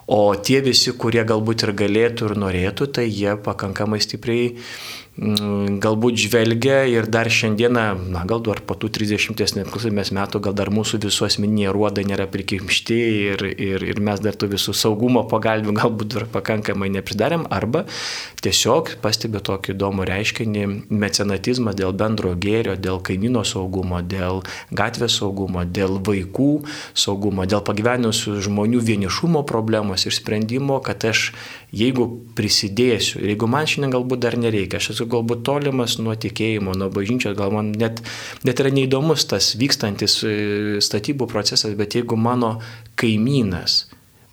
O 0.09 0.33
tie 0.35 0.59
visi, 0.61 0.91
kurie 0.97 1.23
galbūt 1.23 1.67
ir 1.67 1.73
galėtų 1.77 2.31
ir 2.31 2.35
norėtų, 2.41 2.87
tai 2.97 3.05
jie 3.05 3.37
pakankamai 3.37 3.99
stipriai 4.01 4.57
galbūt 5.19 6.15
žvelgia 6.15 6.85
ir 6.87 7.07
dar 7.11 7.27
šiandieną, 7.27 7.83
na 8.13 8.21
gal 8.29 8.39
dar 8.45 8.61
po 8.63 8.77
tų 8.79 8.87
30 8.95 9.35
nepriklausomės 9.57 10.13
metų, 10.15 10.39
gal 10.45 10.55
dar 10.55 10.71
mūsų 10.71 11.01
visų 11.03 11.25
asmeniniai 11.27 11.73
ruodai 11.75 12.05
nėra 12.07 12.27
prikimšti 12.31 12.99
ir, 13.33 13.43
ir, 13.51 13.83
ir 13.83 13.99
mes 13.99 14.21
dar 14.23 14.37
tų 14.39 14.47
visų 14.53 14.75
saugumo 14.79 15.25
pagalbių 15.27 15.75
galbūt 15.75 16.13
dar 16.15 16.27
pakankamai 16.31 16.87
nepridarėm, 16.95 17.43
arba 17.51 17.83
tiesiog 18.39 18.95
pastebė 19.03 19.43
tokį 19.43 19.75
įdomų 19.75 20.07
reiškinį- 20.07 20.63
mecenatizmas 21.03 21.75
dėl 21.75 21.91
bendro 21.91 22.31
gėrio, 22.35 22.77
dėl 22.79 23.03
kaimino 23.03 23.43
saugumo, 23.43 23.99
dėl 23.99 24.43
gatvės 24.71 25.19
saugumo, 25.19 25.65
dėl 25.65 25.99
vaikų 25.99 26.63
saugumo, 26.93 27.43
dėl 27.43 27.59
pagyvenusių 27.59 28.39
žmonių 28.47 28.79
vienišumo 28.79 29.43
problemos 29.43 30.05
ir 30.05 30.15
sprendimo, 30.15 30.79
kad 30.79 31.03
aš 31.03 31.33
jeigu 31.75 32.07
prisidėsiu, 32.37 33.19
ir 33.21 33.35
jeigu 33.35 33.49
man 33.49 33.67
šiandien 33.69 33.93
galbūt 33.93 34.23
dar 34.23 34.37
nereikia, 34.39 34.79
aš 34.79 34.93
esu 34.95 35.08
galbūt 35.11 35.43
tolimas 35.47 35.97
nuo 36.01 36.15
tikėjimo, 36.15 36.75
nuo 36.77 36.89
bažnyčios, 36.93 37.37
gal 37.37 37.53
man 37.55 37.71
net, 37.77 38.03
net 38.47 38.61
yra 38.63 38.73
neįdomus 38.73 39.27
tas 39.29 39.53
vykstantis 39.59 40.19
e, 40.23 40.35
statybų 40.83 41.29
procesas, 41.31 41.75
bet 41.79 41.97
jeigu 41.97 42.19
mano 42.19 42.57
kaimynas 42.99 43.85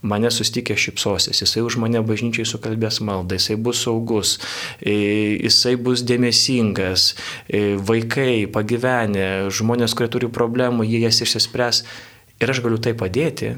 mane 0.06 0.30
sustikė 0.30 0.76
šipsosis, 0.78 1.40
jisai 1.42 1.64
už 1.66 1.78
mane 1.82 2.00
bažnyčiai 2.06 2.46
sukalbės 2.48 3.00
maldą, 3.04 3.38
jisai 3.38 3.56
bus 3.60 3.82
saugus, 3.84 4.36
e, 4.80 4.94
jisai 5.42 5.76
bus 5.80 6.04
dėmesingas, 6.06 7.14
e, 7.48 7.76
vaikai 7.76 8.46
pagyvenę, 8.52 9.48
žmonės, 9.50 9.96
kurie 9.96 10.10
turi 10.12 10.30
problemų, 10.32 10.86
jie 10.86 11.02
jas 11.06 11.22
išsispręs 11.24 11.82
ir 12.40 12.52
aš 12.52 12.62
galiu 12.64 12.78
tai 12.82 12.94
padėti, 12.98 13.56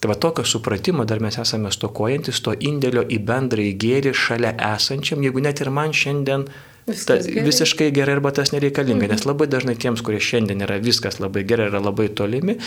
Tai 0.00 0.10
va 0.12 0.18
tokio 0.20 0.44
supratimo 0.44 1.04
dar 1.08 1.22
mes 1.24 1.38
esame 1.40 1.72
stokojantis, 1.72 2.42
to 2.44 2.54
indėlio 2.54 3.04
į 3.04 3.20
bendrąjį 3.24 3.74
gėrį 3.80 4.14
šalia 4.18 4.54
esančiam, 4.74 5.24
jeigu 5.24 5.42
net 5.44 5.62
ir 5.64 5.70
man 5.74 5.92
šiandien 5.96 6.46
ta, 6.86 7.16
gerai. 7.16 7.44
visiškai 7.46 7.88
gerai 7.96 8.16
arba 8.18 8.32
tas 8.36 8.52
nereikalinga, 8.52 9.06
mhm. 9.06 9.14
nes 9.14 9.26
labai 9.28 9.48
dažnai 9.50 9.76
tiems, 9.80 10.02
kurie 10.04 10.20
šiandien 10.20 10.64
yra 10.66 10.78
viskas 10.82 11.20
labai 11.22 11.44
gerai, 11.48 11.68
yra 11.72 11.80
labai 11.82 12.10
tolimi, 12.12 12.58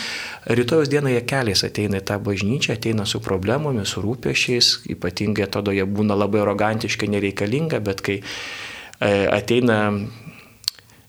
rytojus 0.46 0.90
dieną 0.92 1.12
jie 1.14 1.24
keliais 1.28 1.64
ateina 1.66 2.02
į 2.02 2.06
tą 2.10 2.18
bažnyčią, 2.26 2.78
ateina 2.78 3.06
su 3.06 3.22
problemomis, 3.24 3.94
su 3.94 4.02
rūpešiais, 4.04 4.72
ypatingai 4.94 5.46
atrodo, 5.46 5.74
jie 5.76 5.86
būna 5.86 6.18
labai 6.18 6.42
arogantiškai 6.42 7.10
nereikalinga, 7.14 7.82
bet 7.84 8.02
kai 8.06 8.18
e, 8.18 9.12
ateina 9.30 9.78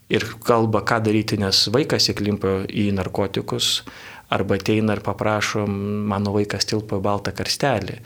ir 0.10 0.26
kalba, 0.46 0.82
ką 0.86 1.02
daryti, 1.06 1.38
nes 1.42 1.68
vaikas 1.74 2.10
įklimpa 2.14 2.64
į 2.70 2.90
narkotikus, 2.98 3.84
arba 4.30 4.58
ateina 4.60 4.94
ir 4.94 5.02
paprašo, 5.06 5.66
mano 5.68 6.34
vaikas 6.36 6.68
tilpo 6.70 7.00
į 7.00 7.06
baltą 7.06 7.34
karstelį, 7.36 7.98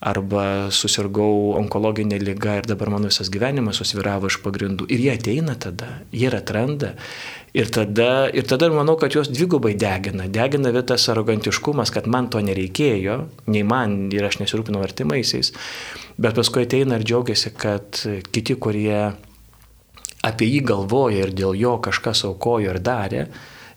arba 0.00 0.44
susirgau 0.72 1.54
onkologinė 1.60 2.18
lyga 2.22 2.56
ir 2.60 2.68
dabar 2.68 2.88
mano 2.92 3.10
visas 3.10 3.28
gyvenimas 3.32 3.80
susviravo 3.80 4.30
iš 4.30 4.38
pagrindų. 4.44 4.88
Ir 4.92 5.04
jie 5.04 5.12
ateina 5.12 5.56
tada, 5.60 5.90
jie 6.12 6.30
atranda. 6.32 6.94
Ir 7.56 7.68
tada, 7.74 8.28
ir 8.32 8.46
tada 8.48 8.68
manau, 8.72 8.94
kad 9.00 9.12
juos 9.12 9.28
dvigubai 9.32 9.74
degina. 9.74 10.28
Degina 10.30 10.70
vietas 10.72 11.08
arogantiškumas, 11.10 11.92
kad 11.92 12.06
man 12.06 12.30
to 12.30 12.40
nereikėjo, 12.44 13.16
nei 13.50 13.64
man 13.66 14.06
ir 14.14 14.28
aš 14.28 14.38
nesirūpinau 14.44 14.84
artimaisiais. 14.86 15.52
Bet 16.20 16.38
paskui 16.38 16.64
ateina 16.68 17.00
ir 17.00 17.04
džiaugiasi, 17.08 17.52
kad 17.58 18.04
kiti, 18.30 18.56
kurie 18.56 19.10
apie 20.24 20.48
jį 20.48 20.60
galvoja 20.68 21.24
ir 21.26 21.34
dėl 21.36 21.56
jo 21.58 21.78
kažkas 21.82 22.24
aukojo 22.28 22.72
ir 22.72 22.80
darė, 22.84 23.26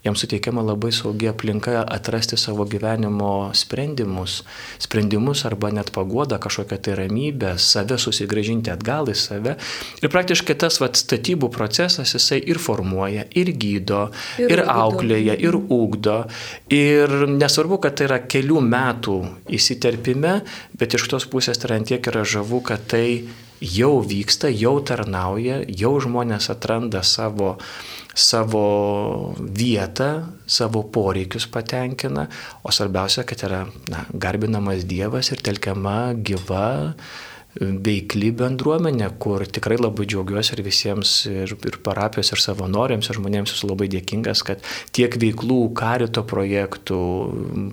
jam 0.04 0.16
suteikiama 0.16 0.62
labai 0.62 0.92
saugi 0.92 1.28
aplinka 1.32 1.86
atrasti 1.88 2.38
savo 2.38 2.66
gyvenimo 2.66 3.52
sprendimus, 3.56 4.42
sprendimus 4.80 5.46
arba 5.48 5.72
net 5.72 5.92
pagodą, 5.96 6.40
kažkokią 6.44 6.78
tai 6.84 6.98
ramybę, 7.00 7.54
save 7.58 7.98
susigražinti 7.98 8.72
atgal 8.74 9.08
į 9.08 9.16
save. 9.16 9.56
Ir 10.04 10.12
praktiškai 10.12 10.58
tas 10.60 10.82
vat, 10.84 11.00
statybų 11.00 11.48
procesas 11.56 12.12
jisai 12.18 12.42
ir 12.44 12.60
formuoja, 12.60 13.24
ir 13.32 13.54
gydo, 13.56 14.10
ir, 14.42 14.52
ir 14.58 14.64
auklėja, 14.68 15.38
ir 15.40 15.56
ūkdo. 15.62 16.18
Ir 16.74 17.16
nesvarbu, 17.32 17.80
kad 17.86 17.96
tai 18.00 18.10
yra 18.10 18.20
kelių 18.28 18.60
metų 18.68 19.18
įsiterpime, 19.56 20.42
bet 20.80 21.00
iš 21.00 21.08
tos 21.16 21.30
pusės 21.32 21.62
tai 21.62 21.72
yra 21.72 21.80
antiek 21.80 22.12
yra 22.12 22.28
žavu, 22.28 22.60
kad 22.68 22.84
tai 22.92 23.08
jau 23.64 24.02
vyksta, 24.04 24.52
jau 24.52 24.76
tarnauja, 24.84 25.62
jau 25.72 25.96
žmonės 26.04 26.50
atranda 26.52 27.04
savo 27.08 27.56
savo 28.14 29.34
vietą, 29.40 30.10
savo 30.46 30.84
poreikius 30.94 31.48
patenkina, 31.50 32.28
o 32.64 32.72
svarbiausia, 32.72 33.26
kad 33.28 33.44
yra 33.48 33.66
na, 33.90 34.06
garbinamas 34.14 34.86
Dievas 34.86 35.32
ir 35.34 35.42
telkiama 35.42 36.14
gyva, 36.22 36.94
veikli 37.62 38.32
bendruomenė, 38.34 39.12
kur 39.22 39.44
tikrai 39.46 39.78
labai 39.78 40.08
džiaugiuosi 40.10 40.56
ir 40.56 40.62
visiems, 40.66 41.12
ir, 41.30 41.54
ir 41.54 41.78
parapijos, 41.86 42.32
ir 42.34 42.42
savanoriams, 42.42 43.10
ir 43.10 43.20
žmonėms 43.20 43.54
esu 43.54 43.70
labai 43.70 43.90
dėkingas, 43.94 44.42
kad 44.48 44.66
tiek 44.96 45.14
veiklų, 45.22 45.60
karito 45.78 46.26
projektų, 46.26 47.00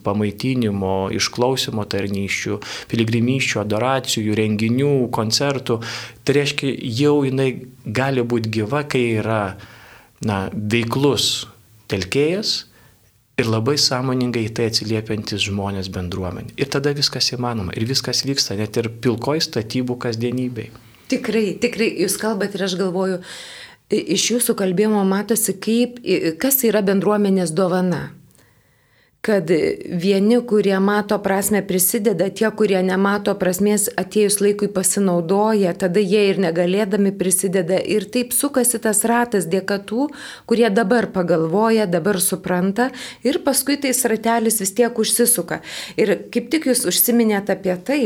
pamaitinimo, 0.05 0.95
išklausimo 1.17 1.87
tarnyščių, 1.89 2.61
piligrimyščių, 2.93 3.61
adoracijų, 3.65 4.37
renginių, 4.43 4.95
koncertų, 5.17 5.81
tai 6.25 6.39
reiškia, 6.43 6.77
jau 7.01 7.17
jinai 7.25 7.51
gali 7.85 8.25
būti 8.25 8.53
gyva, 8.61 8.85
kai 8.85 9.07
yra 9.23 9.43
na, 10.25 10.49
veiklus 10.53 11.47
telkėjas 11.91 12.67
ir 13.41 13.49
labai 13.49 13.77
sąmoningai 13.81 14.45
į 14.49 14.53
tai 14.57 14.69
atsiliepiantis 14.71 15.47
žmonės 15.49 15.89
bendruomenė. 15.95 16.55
Ir 16.61 16.71
tada 16.73 16.93
viskas 16.97 17.33
įmanoma 17.35 17.75
ir 17.77 17.89
viskas 17.89 18.23
vyksta 18.29 18.59
net 18.59 18.77
ir 18.77 18.91
pilkoj 19.03 19.41
statybų 19.47 19.97
kasdienybei. 20.05 20.71
Tikrai, 21.11 21.47
tikrai, 21.63 21.89
jūs 22.05 22.15
kalbate 22.21 22.59
ir 22.59 22.67
aš 22.69 22.77
galvoju, 22.79 23.19
iš 23.91 24.29
jūsų 24.35 24.55
kalbėjimo 24.61 25.03
matosi, 25.09 25.57
kaip, 25.59 25.99
kas 26.43 26.61
yra 26.69 26.85
bendruomenės 26.87 27.55
dovana 27.57 28.11
kad 29.21 29.51
vieni, 29.85 30.39
kurie 30.49 30.79
mato 30.81 31.19
prasme 31.21 31.61
prisideda, 31.67 32.31
tie, 32.33 32.49
kurie 32.57 32.81
nemato 32.83 33.35
prasmės 33.37 33.91
atėjus 34.01 34.39
laikui 34.41 34.71
pasinaudoja, 34.73 35.75
tada 35.77 36.01
jie 36.01 36.23
ir 36.31 36.41
negalėdami 36.41 37.13
prisideda. 37.21 37.77
Ir 37.85 38.09
taip 38.09 38.33
sukasi 38.33 38.81
tas 38.81 39.05
ratas 39.05 39.45
dėka 39.53 39.77
tų, 39.85 40.09
kurie 40.49 40.71
dabar 40.73 41.11
pagalvoja, 41.13 41.85
dabar 41.85 42.21
supranta 42.25 42.89
ir 43.27 43.43
paskui 43.45 43.77
tais 43.83 44.01
ratelis 44.09 44.63
vis 44.65 44.73
tiek 44.79 45.03
užsisuka. 45.05 45.61
Ir 46.01 46.17
kaip 46.33 46.49
tik 46.49 46.71
jūs 46.73 46.87
užsiminėte 46.89 47.59
apie 47.59 47.77
tai, 47.85 48.01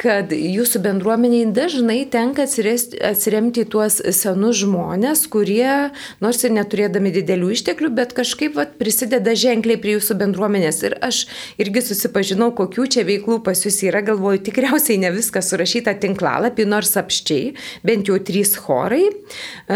kad 0.00 0.32
jūsų 0.32 0.80
bendruomeniai 0.84 1.48
dažnai 1.56 1.98
tenka 2.12 2.44
atsiremti 2.44 3.64
į 3.64 3.68
tuos 3.72 3.98
senus 4.16 4.60
žmonės, 4.60 5.24
kurie, 5.32 5.92
nors 6.20 6.42
ir 6.44 6.52
neturėdami 6.56 7.12
didelių 7.14 7.52
išteklių, 7.56 7.90
bet 7.96 8.12
kažkaip 8.16 8.56
vat, 8.58 8.76
prisideda 8.80 9.34
ženkliai 9.38 9.80
prie 9.80 9.96
jūsų 9.96 10.18
bendruomenės. 10.20 10.82
Ir 10.86 10.96
aš 11.04 11.22
irgi 11.62 11.82
susipažinau, 11.88 12.50
kokių 12.56 12.86
čia 12.92 13.06
veiklų 13.08 13.40
pas 13.46 13.64
jūs 13.64 13.80
yra, 13.88 14.02
galvoju, 14.06 14.42
tikriausiai 14.46 15.00
ne 15.00 15.12
viskas 15.14 15.50
surašyta 15.52 15.96
tinklalapį, 16.02 16.68
nors 16.68 16.92
apščiai, 17.00 17.54
bent 17.86 18.10
jau 18.10 18.20
trys 18.20 18.56
chorai 18.60 19.06
e, 19.08 19.14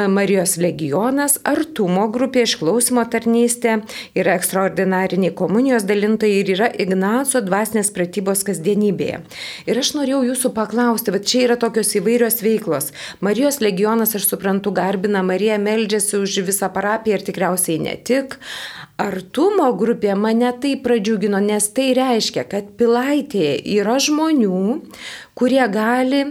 -Marijos 0.16 0.58
legionas, 0.60 1.38
Artumo 1.48 2.08
grupė, 2.12 2.44
išklausimo 2.44 3.06
tarnystė, 3.10 3.80
yra 4.14 4.36
ekstraordinariniai 4.36 5.32
komunijos 5.36 5.88
dalintojai 5.88 6.42
ir 6.44 6.54
yra 6.56 6.70
Ignaco 6.84 7.40
dvasinės 7.40 7.92
pratybos 7.96 8.44
kasdienybėje. 8.46 9.22
Ir 9.70 9.80
aš 9.80 9.94
noriu 9.96 10.09
norėjau 10.10 10.34
jūsų 10.34 10.50
paklausti, 10.54 11.12
bet 11.14 11.26
čia 11.28 11.44
yra 11.46 11.56
tokios 11.60 11.94
įvairios 11.94 12.40
veiklos. 12.42 12.90
Marijos 13.22 13.60
legionas, 13.62 14.14
aš 14.18 14.26
suprantu, 14.26 14.72
garbina 14.74 15.22
Mariją, 15.22 15.58
meldžiasi 15.62 16.18
už 16.18 16.42
visą 16.48 16.70
parapiją 16.72 17.18
ir 17.18 17.24
tikriausiai 17.26 17.78
ne 17.78 17.94
tik. 17.96 18.38
Artumo 18.98 19.70
grupė 19.78 20.16
mane 20.18 20.50
tai 20.60 20.74
pradžiugino, 20.82 21.38
nes 21.40 21.70
tai 21.70 21.92
reiškia, 21.94 22.44
kad 22.50 22.74
pilaitėje 22.76 23.60
yra 23.78 23.98
žmonių, 24.02 24.80
kurie 25.38 25.62
gali 25.70 26.24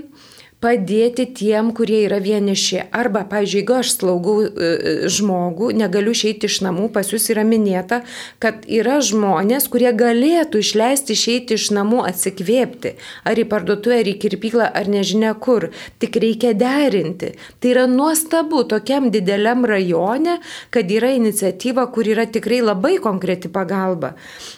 padėti 0.59 1.23
tiem, 1.39 1.71
kurie 1.75 2.01
yra 2.03 2.19
vieniši. 2.19 2.81
Arba, 2.95 3.23
pavyzdžiui, 3.31 3.61
jeigu 3.61 3.75
aš 3.79 3.93
slaugau 3.95 4.35
e, 4.43 4.49
e, 4.51 4.93
žmogų, 5.11 5.71
negaliu 5.79 6.11
išeiti 6.15 6.49
iš 6.49 6.59
namų, 6.65 6.89
pas 6.95 7.07
jūs 7.13 7.29
yra 7.31 7.45
minėta, 7.47 8.01
kad 8.43 8.67
yra 8.67 8.97
žmonės, 9.05 9.69
kurie 9.71 9.93
galėtų 9.95 10.59
išleisti 10.59 11.15
išeiti 11.15 11.55
iš 11.55 11.69
namų 11.77 12.03
atsikvėpti. 12.09 12.95
Ar 13.23 13.39
į 13.39 13.45
parduotuvę, 13.51 14.01
ar 14.03 14.09
į 14.11 14.15
kirpyklą, 14.19 14.67
ar 14.67 14.91
nežinia 14.91 15.31
kur. 15.39 15.69
Tik 16.03 16.19
reikia 16.19 16.51
derinti. 16.59 17.31
Tai 17.63 17.71
yra 17.71 17.87
nuostabu 17.87 18.65
tokiam 18.67 19.07
dideliam 19.15 19.63
rajone, 19.67 20.39
kad 20.75 20.91
yra 20.91 21.13
iniciatyva, 21.15 21.87
kur 21.95 22.11
yra 22.11 22.27
tikrai 22.27 22.59
labai 22.65 22.97
konkreti 22.99 23.47
pagalba. 23.47 24.11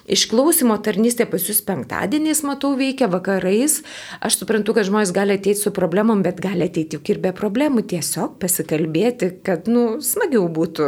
Išklausimo 0.09 0.79
tarnystė 0.81 1.29
pas 1.29 1.45
jūs 1.45 1.61
penktadieniais, 1.67 2.41
matau, 2.47 2.73
veikia 2.79 3.05
vakarais. 3.11 3.83
Aš 4.17 4.41
suprantu, 4.41 4.73
kad 4.73 4.89
žmonės 4.89 5.13
gali 5.13 5.37
ateiti 5.37 5.61
su 5.61 5.69
problemu 5.69 5.90
problemom, 5.91 6.21
bet 6.23 6.39
gali 6.39 6.63
ateiti 6.63 6.95
juk 6.95 7.09
ir 7.11 7.19
be 7.19 7.33
problemų, 7.35 7.83
tiesiog 7.91 8.37
pasikalbėti, 8.39 9.33
kad, 9.43 9.67
nu, 9.67 9.99
smagiau 9.99 10.45
būtų 10.47 10.87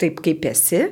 taip, 0.00 0.22
kaip 0.24 0.46
esi. 0.48 0.86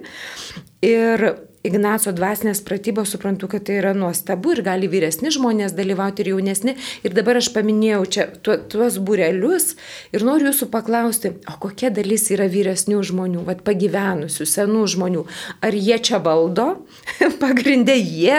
Ir 0.84 1.24
Ignaco 1.66 2.12
dvasinės 2.14 2.62
pratybos, 2.66 3.10
suprantu, 3.14 3.48
kad 3.50 3.64
tai 3.66 3.80
yra 3.80 3.92
nuostabu 3.96 4.54
ir 4.54 4.62
gali 4.66 4.88
vyresni 4.90 5.32
žmonės 5.34 5.74
dalyvauti 5.76 6.22
ir 6.22 6.32
jaunesni. 6.34 6.76
Ir 7.02 7.14
dabar 7.16 7.40
aš 7.40 7.50
paminėjau 7.54 8.02
čia 8.14 8.26
tuos 8.42 8.98
burelius 9.02 9.74
ir 10.14 10.24
noriu 10.26 10.50
jūsų 10.50 10.68
paklausti, 10.72 11.32
o 11.50 11.56
kokia 11.62 11.90
dalis 11.94 12.28
yra 12.34 12.46
vyresnių 12.50 13.02
žmonių, 13.10 13.44
vad 13.48 13.64
pagyvenusių, 13.66 14.46
senų 14.46 14.84
žmonių. 14.94 15.24
Ar 15.66 15.76
jie 15.76 15.98
čia 15.98 16.20
valdo? 16.22 16.68
Pagrindė 17.42 17.96
jie 17.98 18.38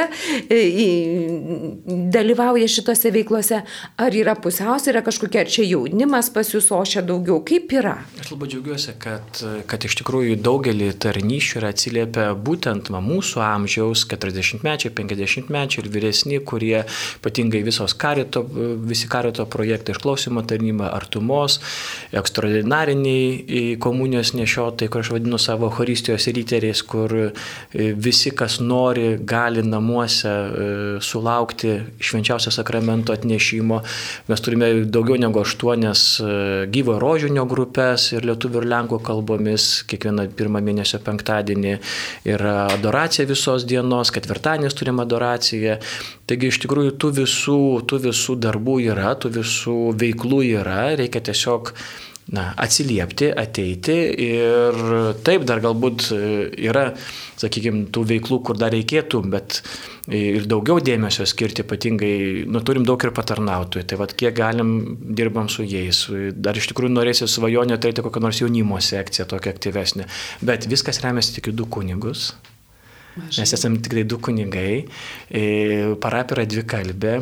dalyvauja 2.15 2.67
šitose 2.71 3.11
veiklose. 3.15 3.61
Ar 3.99 4.15
yra 4.15 4.37
pusiausvyrė 4.39 5.03
kažkokia, 5.05 5.43
ar 5.43 5.51
čia 5.51 5.65
jaunimas 5.67 6.31
pas 6.33 6.49
jūs, 6.53 6.69
o 6.71 6.81
čia 6.87 7.03
daugiau. 7.05 7.41
Kaip 7.47 7.71
yra? 7.75 7.97
Aš 8.21 8.31
labai 8.33 8.49
džiaugiuosi, 8.51 8.95
kad, 9.01 9.43
kad 9.69 9.87
iš 9.87 9.99
tikrųjų 10.01 10.39
daugelį 10.43 10.91
tarnyšių 11.03 11.61
yra 11.61 11.71
atsiliepia 11.73 12.29
būtent 12.37 12.91
va, 12.93 13.01
mūsų 13.17 13.41
amžiaus 13.43 14.05
40-mečiai, 14.09 14.93
50-mečiai 14.93 15.83
ir 15.83 15.89
vyresni, 15.91 16.39
kurie 16.39 16.83
ypatingai 17.19 17.63
visos 17.65 17.95
karito, 17.97 18.43
visi 18.87 19.09
karito 19.09 19.45
projektai, 19.49 19.95
išklausimo 19.95 20.43
tarnyba, 20.47 20.91
artumos, 20.95 21.59
ekstraordinariniai 22.15 23.77
komunijos 23.81 24.33
nešiotai, 24.37 24.89
kur 24.91 25.03
aš 25.03 25.11
vadinu 25.15 25.39
savo 25.41 25.69
Horistijos 25.77 26.27
ryteriais, 26.33 26.83
kur 26.87 27.13
e, 27.17 27.29
visi, 27.95 28.31
kas 28.37 28.59
nori, 28.61 29.17
gali 29.27 29.63
namuose 29.65 30.29
e, 30.29 30.67
sulaukti 31.03 31.73
švenčiausio 31.99 32.53
sakramento 32.53 33.15
atnešimo. 33.15 33.81
Mes 34.27 34.43
turime 34.45 34.71
daugiau 34.85 35.19
negu 35.21 35.41
aštuonias 35.43 36.05
e, 36.19 36.31
gyvo 36.73 36.97
rožinio 37.01 37.47
grupės 37.49 38.11
ir 38.13 38.27
lietuvių 38.27 38.61
ir 38.61 38.69
lenkų 38.73 39.01
kalbomis 39.05 39.67
kiekvieną 39.89 40.27
pirmą 40.37 40.61
mėnesio 40.65 40.99
penktadienį 41.05 41.77
yra 42.27 42.57
adoracija 42.73 43.06
visos 43.29 43.65
dienos, 43.67 44.11
ketvirtadienis 44.15 44.75
turim 44.77 44.99
adoraciją. 45.03 45.77
Taigi 46.27 46.51
iš 46.51 46.59
tikrųjų 46.65 46.97
tų 47.01 47.13
visų, 47.21 47.61
tų 47.87 48.01
visų 48.09 48.37
darbų 48.43 48.81
yra, 48.89 49.15
tų 49.15 49.33
visų 49.39 49.77
veiklų 50.01 50.43
yra, 50.59 50.81
reikia 50.99 51.23
tiesiog 51.29 51.73
na, 52.33 52.49
atsiliepti, 52.59 53.29
ateiti 53.31 53.95
ir 54.25 54.79
taip 55.25 55.45
dar 55.47 55.61
galbūt 55.63 56.09
yra, 56.11 56.89
sakykime, 57.39 57.85
tų 57.93 58.03
veiklų, 58.11 58.41
kur 58.43 58.59
dar 58.59 58.73
reikėtų, 58.75 59.21
bet 59.31 59.61
ir 60.11 60.47
daugiau 60.49 60.81
dėmesio 60.83 61.27
skirti, 61.29 61.63
ypatingai, 61.63 62.43
nu, 62.51 62.61
turim 62.67 62.85
daug 62.87 63.03
ir 63.03 63.13
patarnautojų, 63.15 63.87
tai 63.87 63.99
vad 64.01 64.15
kiek 64.19 64.35
galim 64.35 64.75
dirbam 64.99 65.47
su 65.51 65.63
jais. 65.67 66.03
Dar 66.35 66.59
iš 66.59 66.69
tikrųjų 66.73 66.95
norėsiu 66.97 67.29
svajonę 67.31 67.79
turėti 67.79 68.03
kokią 68.05 68.25
nors 68.27 68.43
jaunimo 68.43 68.81
sekciją 68.83 69.27
tokią 69.31 69.55
aktyvesnę, 69.55 70.11
bet 70.43 70.67
viskas 70.67 71.03
remiasi 71.05 71.39
tik 71.39 71.53
į 71.53 71.57
du 71.61 71.71
kunigus. 71.71 72.33
Mes 73.17 73.53
esame 73.53 73.81
tik 73.83 73.93
tai 73.97 74.03
du 74.07 74.19
kunigai, 74.23 74.85
e, 75.29 75.43
parapija 76.01 76.37
yra 76.37 76.45
dvi 76.49 76.63
kalbė 76.69 77.13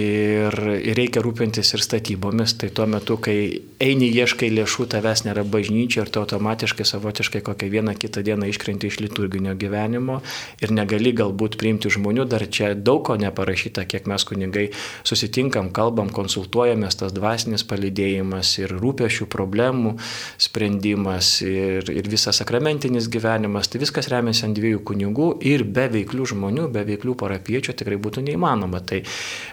ir, 0.00 0.56
ir 0.82 0.98
reikia 0.98 1.22
rūpintis 1.24 1.72
ir 1.74 1.82
statybomis. 1.84 2.54
Tai 2.58 2.70
tuo 2.74 2.86
metu, 2.90 3.16
kai 3.22 3.36
eini 3.82 4.08
ieškai 4.10 4.50
lėšų, 4.52 4.88
tavęs 4.94 5.24
nėra 5.26 5.44
bažnyčia 5.46 6.04
ir 6.04 6.12
tu 6.12 6.22
automatiškai 6.22 6.86
savotiškai 6.88 7.42
kokią 7.46 7.70
vieną 7.72 7.94
kitą 7.98 8.22
dieną 8.26 8.48
iškrenti 8.50 8.90
iš 8.90 9.00
liturginio 9.04 9.54
gyvenimo 9.58 10.20
ir 10.62 10.74
negali 10.74 11.12
galbūt 11.16 11.58
priimti 11.60 11.92
žmonių. 11.92 12.26
Dar 12.28 12.44
čia 12.46 12.72
daug 12.74 13.04
ko 13.06 13.16
neparašyta, 13.20 13.86
kiek 13.88 14.08
mes 14.10 14.26
kunigai 14.28 14.68
susitinkam, 15.06 15.70
kalbam, 15.74 16.10
konsultuojamės, 16.14 16.98
tas 17.00 17.14
dvasinis 17.16 17.64
palidėjimas 17.68 18.54
ir 18.62 18.74
rūpešių 18.74 19.28
problemų 19.30 19.96
sprendimas 20.38 21.38
ir, 21.46 21.88
ir 21.92 22.10
visas 22.10 22.42
sakramentinis 22.42 23.08
gyvenimas. 23.12 23.70
Tai 23.70 23.82
viskas 23.82 24.10
remiasi 24.12 24.46
ant 24.48 24.58
dviejų 24.58 24.82
kunigų 24.88 25.30
ir 25.44 25.64
be 25.64 25.86
veiklių 25.92 26.26
žmonių, 26.32 26.68
be 26.74 26.84
veiklių 26.88 27.14
parapiečių 27.18 27.74
tikrai 27.80 27.98
būtų 28.00 28.24
neįmanoma. 28.28 28.80
Tai 28.86 29.02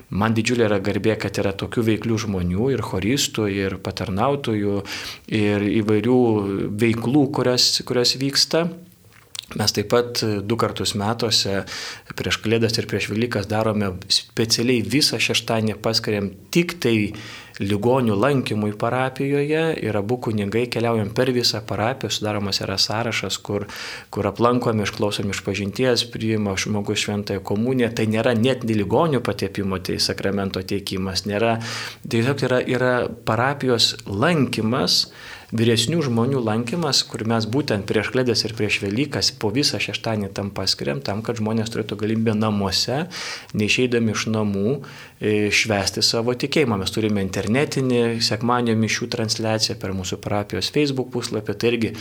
man 0.10 0.36
didžiulė 0.38 0.68
yra 0.70 0.80
garbė, 0.84 1.15
kad 1.22 1.38
yra 1.42 1.54
tokių 1.56 1.86
veiklių 1.92 2.20
žmonių 2.25 2.72
ir 2.75 2.84
choristų, 2.86 3.48
ir 3.51 3.77
patarnautojų, 3.86 4.82
ir 5.42 5.70
įvairių 5.84 6.20
veiklų, 6.82 7.30
kurias, 7.36 7.70
kurias 7.86 8.15
vyksta. 8.22 8.68
Mes 9.56 9.72
taip 9.72 9.88
pat 9.94 10.20
du 10.44 10.58
kartus 10.60 10.96
metuose 11.00 11.62
prieš 12.18 12.39
Kalėdas 12.44 12.75
ir 12.79 12.88
prieš 12.90 13.12
Velykas 13.12 13.48
darome 13.48 13.94
specialiai 14.12 14.81
visą 14.83 15.20
šeštadienį 15.22 15.77
paskiriam 15.86 16.31
tik 16.51 16.79
tai 16.83 16.96
ligonių 17.59 18.16
lankymui 18.20 18.74
parapijoje 18.75 19.62
ir 19.79 19.98
abu 19.98 20.18
kunigai 20.25 20.66
keliaujam 20.72 21.12
per 21.16 21.31
visą 21.36 21.62
parapiją, 21.68 22.12
sudaromas 22.12 22.59
yra 22.66 22.75
sąrašas, 22.81 23.38
kur, 23.40 23.68
kur 24.12 24.27
aplankom, 24.27 24.81
išklausom 24.83 25.31
iš 25.31 25.44
pažinties, 25.46 26.03
priima 26.12 26.57
žmogus 26.59 27.05
šventąją 27.05 27.44
komuniją. 27.48 27.94
Tai 27.96 28.07
nėra 28.12 28.36
net 28.36 28.66
ligonių 28.68 29.22
patepimo, 29.24 29.79
tai 29.79 30.01
sakramento 30.03 30.64
teikimas, 30.68 31.24
nėra, 31.29 31.59
tiesiog 32.03 32.44
yra, 32.50 32.59
yra 32.66 32.94
parapijos 33.29 33.94
lankymas 34.09 35.05
vyresnių 35.55 36.01
žmonių 36.05 36.41
lankymas, 36.46 37.01
kur 37.07 37.24
mes 37.29 37.48
būtent 37.50 37.87
prieš 37.89 38.11
klėdės 38.13 38.46
ir 38.46 38.53
prieš 38.57 38.79
Velykas 38.83 39.31
po 39.39 39.51
visą 39.55 39.79
šeštadienį 39.81 40.31
tam 40.35 40.51
paskiriam, 40.55 41.01
tam, 41.05 41.24
kad 41.25 41.39
žmonės 41.39 41.72
turėtų 41.74 41.98
galimybę 42.01 42.35
namuose, 42.37 43.05
neišeidami 43.57 44.15
iš 44.15 44.27
namų, 44.33 44.77
e, 45.20 45.35
švesti 45.55 46.03
savo 46.05 46.35
tikėjimą. 46.35 46.79
Mes 46.83 46.96
turime 46.96 47.24
internetinį 47.25 48.22
sekmanio 48.25 48.75
mišių 48.79 49.11
transliaciją 49.15 49.79
per 49.81 49.96
mūsų 49.96 50.20
parapijos 50.24 50.72
Facebook 50.75 51.13
puslapį, 51.15 51.57
tai 51.59 51.74
irgi 51.74 51.96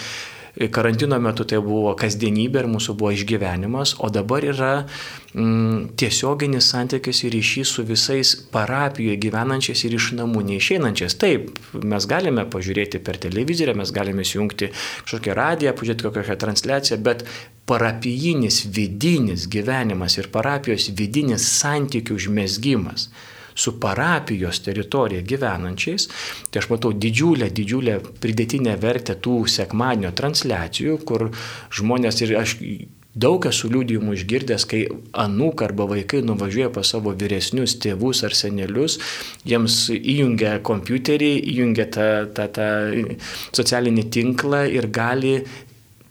karantino 0.70 1.18
metu 1.18 1.44
tai 1.48 1.58
buvo 1.62 1.94
kasdienybė 1.98 2.62
ir 2.62 2.68
mūsų 2.70 2.94
buvo 2.98 3.10
išgyvenimas, 3.14 3.96
o 3.98 4.10
dabar 4.14 4.44
yra 4.46 4.70
mm, 5.34 5.96
tiesioginis 5.98 6.68
santykis 6.70 7.24
ir 7.26 7.34
ryšys 7.34 7.74
su 7.74 7.84
visais 7.88 8.34
parapijoje 8.54 9.18
gyvenančiais 9.24 9.84
ir 9.88 9.98
iš 9.98 10.12
namų 10.20 10.44
neišeinančiais. 10.52 11.18
Taip, 11.18 11.50
mes 11.82 12.08
galime 12.10 12.46
pažiūrėti 12.50 13.02
per 13.02 13.18
televiziją, 13.26 13.74
mes 13.74 13.92
galime 13.94 14.22
įjungti 14.22 14.70
kažkokią 14.76 15.36
radiją, 15.40 15.74
pažiūrėti 15.74 16.08
kokią 16.08 16.38
transliaciją, 16.46 17.02
bet 17.02 17.26
parapijinis 17.66 18.64
vidinis 18.70 19.48
gyvenimas 19.50 20.20
ir 20.20 20.30
parapijos 20.30 20.90
vidinis 20.94 21.48
santykių 21.58 22.20
užmėsgymas 22.20 23.08
su 23.54 23.76
parapijos 23.80 24.60
teritorija 24.64 25.22
gyvenančiais, 25.22 26.08
tai 26.50 26.62
aš 26.62 26.70
matau 26.72 26.92
didžiulę, 26.92 27.50
didžiulę 27.54 28.00
pridėtinę 28.22 28.76
vertę 28.82 29.16
tų 29.24 29.44
sekmadienio 29.50 30.12
transliacijų, 30.16 30.98
kur 31.08 31.30
žmonės 31.74 32.22
ir 32.26 32.36
aš 32.42 32.58
Daug 33.14 33.44
esu 33.46 33.68
liūdėjimų 33.70 34.16
išgirdęs, 34.16 34.64
kai 34.66 34.80
anūk 35.22 35.62
arba 35.62 35.84
vaikai 35.86 36.24
nuvažiuoja 36.26 36.72
pas 36.74 36.88
savo 36.90 37.12
vyresnius 37.14 37.76
tėvus 37.78 38.24
ar 38.26 38.34
senelius, 38.34 38.96
jiems 39.46 39.76
įjungia 39.94 40.56
kompiuterį, 40.66 41.30
įjungia 41.52 41.86
tą, 41.94 42.08
tą, 42.34 42.48
tą 42.56 42.66
socialinį 43.54 44.08
tinklą 44.16 44.64
ir 44.66 44.90
gali 44.90 45.36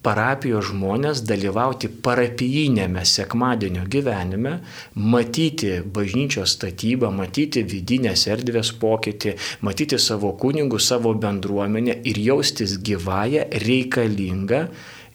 parapijos 0.03 0.69
žmonės 0.71 1.21
dalyvauti 1.27 1.89
parapijinėme 2.05 3.03
sekmadienio 3.07 3.85
gyvenime, 3.95 4.57
matyti 4.95 5.77
bažnyčios 5.95 6.57
statybą, 6.57 7.11
matyti 7.15 7.63
vidinės 7.63 8.27
erdvės 8.35 8.73
pokytį, 8.81 9.37
matyti 9.63 9.99
savo 9.99 10.33
kunigų, 10.43 10.81
savo 10.83 11.15
bendruomenę 11.15 12.01
ir 12.09 12.19
jaustis 12.27 12.77
gyvąją, 12.83 13.47
reikalingą 13.65 14.67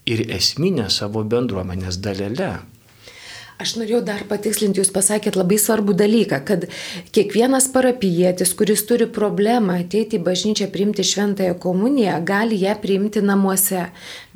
ir 0.08 0.24
esminę 0.38 0.88
savo 0.90 1.24
bendruomenės 1.36 2.00
dalelę. 2.04 2.52
Aš 3.58 3.72
norėjau 3.74 4.04
dar 4.06 4.20
patikslinti, 4.30 4.78
jūs 4.78 4.92
pasakėt 4.94 5.34
labai 5.34 5.56
svarbų 5.58 5.96
dalyką, 5.98 6.36
kad 6.46 6.66
kiekvienas 7.10 7.66
parapijėtis, 7.74 8.52
kuris 8.54 8.84
turi 8.86 9.08
problemą 9.10 9.80
ateiti 9.82 10.20
į 10.20 10.22
bažnyčią 10.28 10.68
priimti 10.70 11.02
šventąją 11.02 11.56
komuniją, 11.64 12.20
gali 12.22 12.60
ją 12.62 12.76
priimti 12.78 13.18
namuose. 13.18 13.88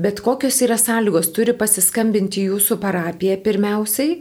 Bet 0.03 0.25
kokios 0.27 0.59
yra 0.67 0.75
sąlygos, 0.75 1.31
turi 1.37 1.55
pasiskambinti 1.55 2.49
jūsų 2.49 2.81
parapiją 2.83 3.39
pirmiausiai 3.47 4.19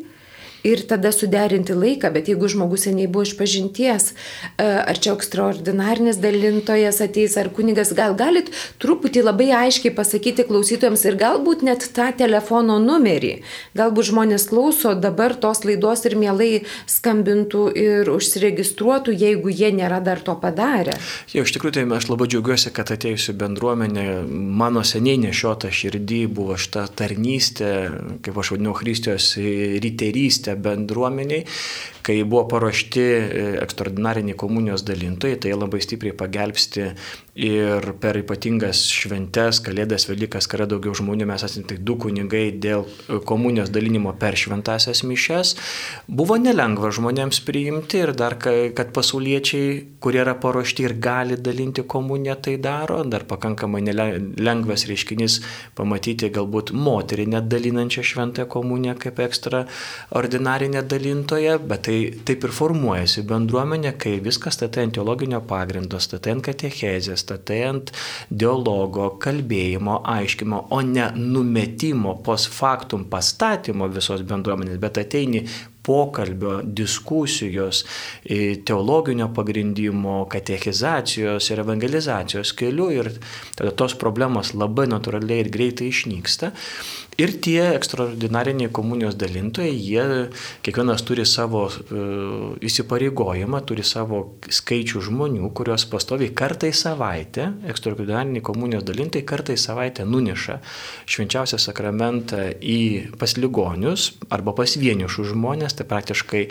ir 0.63 0.83
tada 0.87 1.11
suderinti 1.11 1.75
laiką, 1.75 2.11
bet 2.13 2.29
jeigu 2.31 2.49
žmogus 2.51 2.85
seniai 2.87 3.09
buvo 3.11 3.25
iš 3.25 3.33
pažinties, 3.39 4.11
e, 4.11 4.65
ar 4.65 4.99
čia 5.01 5.13
ekstraordinarinis 5.15 6.19
dalintojas 6.21 7.01
ateis, 7.03 7.37
ar 7.37 7.51
kunigas, 7.53 7.93
gal 7.97 8.15
galit 8.17 8.51
truputį 8.81 9.25
labai 9.25 9.49
aiškiai 9.65 9.93
pasakyti 9.95 10.45
klausytojams 10.49 11.05
ir 11.05 11.17
galbūt 11.19 11.65
net 11.65 11.87
tą 11.95 12.11
telefono 12.17 12.77
numerį. 12.81 13.41
Galbūt 13.77 14.11
žmonės 14.11 14.47
klauso 14.51 14.93
dabar 14.95 15.35
tos 15.35 15.63
laidos 15.65 16.05
ir 16.09 16.17
mielai 16.19 16.51
skambintų 16.89 17.63
ir 17.77 18.11
užsiregistruotų, 18.11 19.15
jeigu 19.17 19.53
jie 19.53 19.71
nėra 19.75 20.01
dar 20.03 20.21
to 20.21 20.35
padarę. 20.39 20.97
Jau, 21.33 21.45
iš 21.45 21.55
tikrųjų, 21.55 21.79
tai 21.79 21.85
aš 21.97 22.09
labai 22.11 22.27
džiaugiuosi, 22.31 22.73
kad 22.75 22.93
atėjusi 22.93 23.35
bendruomenė, 23.37 24.07
mano 24.29 24.83
seniai 24.87 25.19
nešiota 25.21 25.71
širdį 25.73 26.21
buvo 26.31 26.57
šita 26.59 26.85
tarnystė, 26.97 27.71
kaip 28.25 28.37
aš 28.37 28.53
vadinu, 28.55 28.75
Kristijos 28.77 29.33
ryterystė 29.81 30.50
savaitę 30.51 30.61
bendruomeniai, 30.61 31.45
kai 32.01 32.23
buvo 32.23 32.47
paruošti 32.49 33.01
e, 33.01 33.61
ekstraordinariniai 33.61 34.35
komunijos 34.35 34.83
dalintojai, 34.83 35.37
tai 35.37 35.53
labai 35.53 35.81
stipriai 35.81 36.15
pagelbsti 36.17 36.87
ir 37.41 37.93
per 38.01 38.17
ypatingas 38.19 38.83
šventes, 38.91 39.61
Kalėdas, 39.63 40.07
Velykas, 40.09 40.47
kai 40.49 40.59
yra 40.59 40.67
daugiau 40.67 40.95
žmonių, 40.97 41.27
mes 41.29 41.43
esame 41.45 41.67
tik 41.69 41.83
du 41.85 41.95
kunigai 42.01 42.51
dėl 42.51 42.83
komunijos 43.25 43.71
dalinimo 43.71 44.11
per 44.19 44.35
šventasias 44.35 45.03
mišes. 45.07 45.53
Buvo 46.07 46.35
nelengva 46.41 46.91
žmonėms 46.91 47.39
priimti 47.45 48.01
ir 48.01 48.13
dar, 48.17 48.35
kad 48.41 48.91
pasauliečiai, 48.95 49.99
kurie 50.03 50.23
yra 50.25 50.35
paruošti 50.41 50.87
ir 50.87 50.97
gali 50.99 51.37
dalinti 51.37 51.85
komuniją, 51.87 52.35
tai 52.41 52.57
daro, 52.59 53.03
dar 53.07 53.27
pakankamai 53.29 53.83
lengvas 54.41 54.87
reiškinys 54.89 55.39
pamatyti 55.77 56.31
galbūt 56.33 56.73
moterį 56.75 57.29
net 57.35 57.47
dalinančią 57.51 58.03
šventąją 58.11 58.49
komuniją 58.51 58.97
kaip 58.99 59.21
ekstraordinarinę 60.41 60.83
dalintoją, 60.83 61.59
bet 61.59 61.83
tai 61.85 62.11
taip 62.25 62.43
ir 62.43 62.51
formuojasi 62.51 63.23
bendruomenė, 63.27 63.93
kai 63.97 64.19
viskas 64.23 64.55
statai 64.57 64.85
ant 64.85 64.95
teologinio 64.95 65.41
pagrindo, 65.41 65.99
statai 65.99 66.33
ant 66.35 66.43
katechezės, 66.43 67.21
statai 67.21 67.61
ant 67.67 67.91
dialogo, 68.29 69.17
kalbėjimo, 69.21 70.01
aiškimo, 70.03 70.67
o 70.71 70.81
ne 70.81 71.11
numetimo 71.15 72.17
post 72.23 72.49
factum 72.49 73.05
pastatymo 73.05 73.87
visos 73.93 74.21
bendruomenės, 74.21 74.79
bet 74.81 74.97
ateini 74.97 75.45
pokalbio, 75.83 76.59
diskusijos, 76.63 77.83
teologinio 78.65 79.31
pagrindimo, 79.35 80.25
katechizacijos 80.31 81.49
ir 81.51 81.63
evangelizacijos 81.63 82.53
keliu 82.57 82.91
ir 82.93 83.11
tada 83.57 83.73
tos 83.77 83.95
problemos 83.97 84.53
labai 84.53 84.87
natūraliai 84.91 85.45
ir 85.45 85.51
greitai 85.53 85.89
išnyksta. 85.91 86.51
Ir 87.19 87.33
tie 87.43 87.59
ekstraordinariniai 87.75 88.71
komunijos 88.73 89.17
dalintojai, 89.19 89.73
jie 89.75 90.03
kiekvienas 90.65 91.03
turi 91.05 91.25
savo 91.27 91.65
uh, 91.67 92.53
įsipareigojimą, 92.63 93.59
turi 93.67 93.83
savo 93.85 94.21
skaičių 94.47 95.03
žmonių, 95.09 95.49
kurios 95.57 95.83
pastoviai 95.91 96.31
kartai 96.33 96.71
savaitę, 96.73 97.49
ekstraordinariniai 97.69 98.41
komunijos 98.47 98.87
dalintojai 98.87 99.27
kartai 99.27 99.57
savaitę 99.59 100.05
nuneša 100.07 100.61
švenčiausią 101.11 101.59
sakramentą 101.61 102.47
į 102.57 102.79
pasligonius 103.21 104.13
arba 104.31 104.55
pas 104.57 104.77
vienišus 104.79 105.33
žmonės, 105.35 105.70
tai 105.77 105.87
praktiškai 105.89 106.47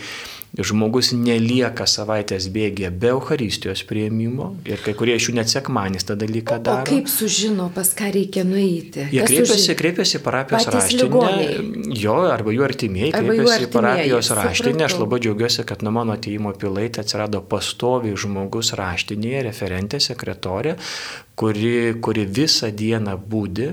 žmogus 0.58 1.12
nelieka 1.14 1.86
savaitės 1.86 2.48
bėgė 2.50 2.88
be 2.90 3.12
Euharistijos 3.12 3.84
prieimimo 3.86 4.48
ir 4.66 4.80
kai 4.82 4.96
kurie 4.98 5.14
iš 5.14 5.28
jų 5.28 5.34
net 5.38 5.52
sekmanys 5.52 6.06
tą 6.08 6.16
dalyką 6.18 6.58
daro. 6.66 6.82
O 6.82 6.88
kaip 6.88 7.10
sužino, 7.10 7.68
pas 7.74 7.92
ką 7.94 8.10
reikia 8.16 8.42
nueiti? 8.46 9.06
Jie 9.14 9.22
kreipiasi, 9.28 9.76
kreipiasi 9.78 10.22
parapijos 10.24 10.66
raštinę, 10.74 11.46
jo 12.02 12.16
arba 12.26 12.54
jų 12.56 12.66
artimieji 12.66 13.14
kreipiasi 13.14 13.68
į 13.68 13.72
parapijos 13.76 14.32
raštinę. 14.40 14.88
Aš 14.88 14.98
labai 14.98 15.22
džiaugiuosi, 15.22 15.64
kad 15.70 15.86
nuo 15.86 15.94
mano 16.00 16.18
ateimo 16.18 16.50
pilaitė 16.58 17.04
atsirado 17.04 17.44
pastoviai 17.46 18.18
žmogus 18.18 18.74
raštinėje, 18.80 19.44
referentė, 19.46 20.02
sekretorė, 20.02 20.74
kuri, 21.38 21.76
kuri 22.02 22.26
visą 22.26 22.74
dieną 22.74 23.14
būdi 23.30 23.70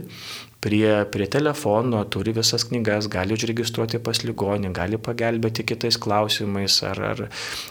prie, 0.68 1.06
prie 1.12 1.28
telefono, 1.32 2.04
turi 2.12 2.34
visas 2.36 2.66
knygas, 2.68 3.08
gali 3.08 3.36
užregistruoti 3.38 4.02
pas 4.04 4.20
ligonį, 4.28 4.74
gali 4.76 4.98
pagelbėti 5.00 5.64
kitais 5.64 5.96
klausimais. 5.96 6.82
Ar, 6.84 7.00
ar 7.14 7.22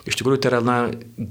iš 0.09 0.17
tikrųjų 0.17 0.41
tai 0.41 0.51
yra 0.55 0.61
na, 0.65 0.77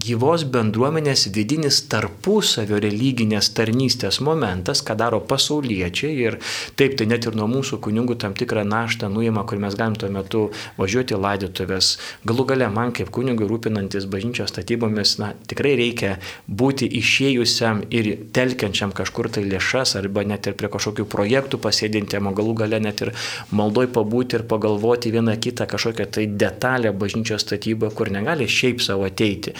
gyvos 0.06 0.44
bendruomenės 0.54 1.26
vidinis 1.34 1.80
tarpusavio 1.90 2.78
religinės 2.84 3.50
tarnystės 3.58 4.22
momentas, 4.22 4.84
ką 4.86 4.94
daro 5.00 5.24
pasauliečiai. 5.26 6.12
Ir 6.26 6.38
taip, 6.78 6.94
tai 7.00 7.10
net 7.10 7.26
ir 7.26 7.38
nuo 7.40 7.48
mūsų 7.50 7.82
kunigų 7.88 8.20
tam 8.22 8.38
tikrą 8.38 8.62
naštą 8.70 9.10
nuima, 9.10 9.42
kur 9.50 9.58
mes 9.64 9.74
galim 9.80 9.98
tuo 9.98 10.12
metu 10.14 10.44
važiuoti 10.78 11.18
laidotuvės. 11.18 11.96
Galų 12.30 12.48
gale 12.54 12.70
man 12.70 12.94
kaip 12.94 13.10
kunigui 13.16 13.50
rūpinantis 13.50 14.06
bažnyčios 14.12 14.54
statybomis, 14.54 15.16
na, 15.24 15.32
tikrai 15.50 15.74
reikia 15.82 16.14
būti 16.46 16.92
išėjusiam 17.02 17.88
ir 17.90 18.14
telkiančiam 18.38 18.94
kažkur 18.94 19.34
tai 19.34 19.48
lėšas 19.50 19.98
arba 19.98 20.28
net 20.30 20.46
ir 20.46 20.54
prie 20.60 20.70
kažkokių 20.70 21.10
projektų 21.10 21.55
projektų 21.56 21.64
pasėdintiem, 21.64 22.28
o 22.28 22.34
galų 22.34 22.56
gale 22.56 22.80
net 22.80 23.02
ir 23.02 23.14
maldoj 23.52 23.88
pabūti 23.94 24.38
ir 24.38 24.46
pagalvoti 24.48 25.12
vieną 25.12 25.38
kitą 25.40 25.66
kažkokią 25.68 26.06
tai 26.12 26.28
detalę 26.28 26.94
bažnyčios 26.94 27.42
statybą, 27.46 27.94
kur 27.94 28.12
negali 28.12 28.48
šiaip 28.48 28.82
savo 28.82 29.06
ateiti. 29.06 29.54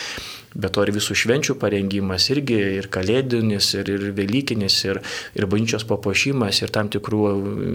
Bet 0.56 0.76
to 0.76 0.86
ir 0.86 0.94
visų 0.96 1.16
švenčių 1.20 1.58
parengimas 1.60 2.30
irgi 2.32 2.58
ir 2.80 2.88
kalėdinis, 2.94 3.74
ir, 3.76 3.90
ir 3.92 4.06
velykinis, 4.16 4.78
ir, 4.88 5.02
ir 5.36 5.48
bažnyčios 5.52 5.84
papuošimas, 5.90 6.62
ir 6.64 6.72
tam 6.76 6.88
tikrų 6.94 7.22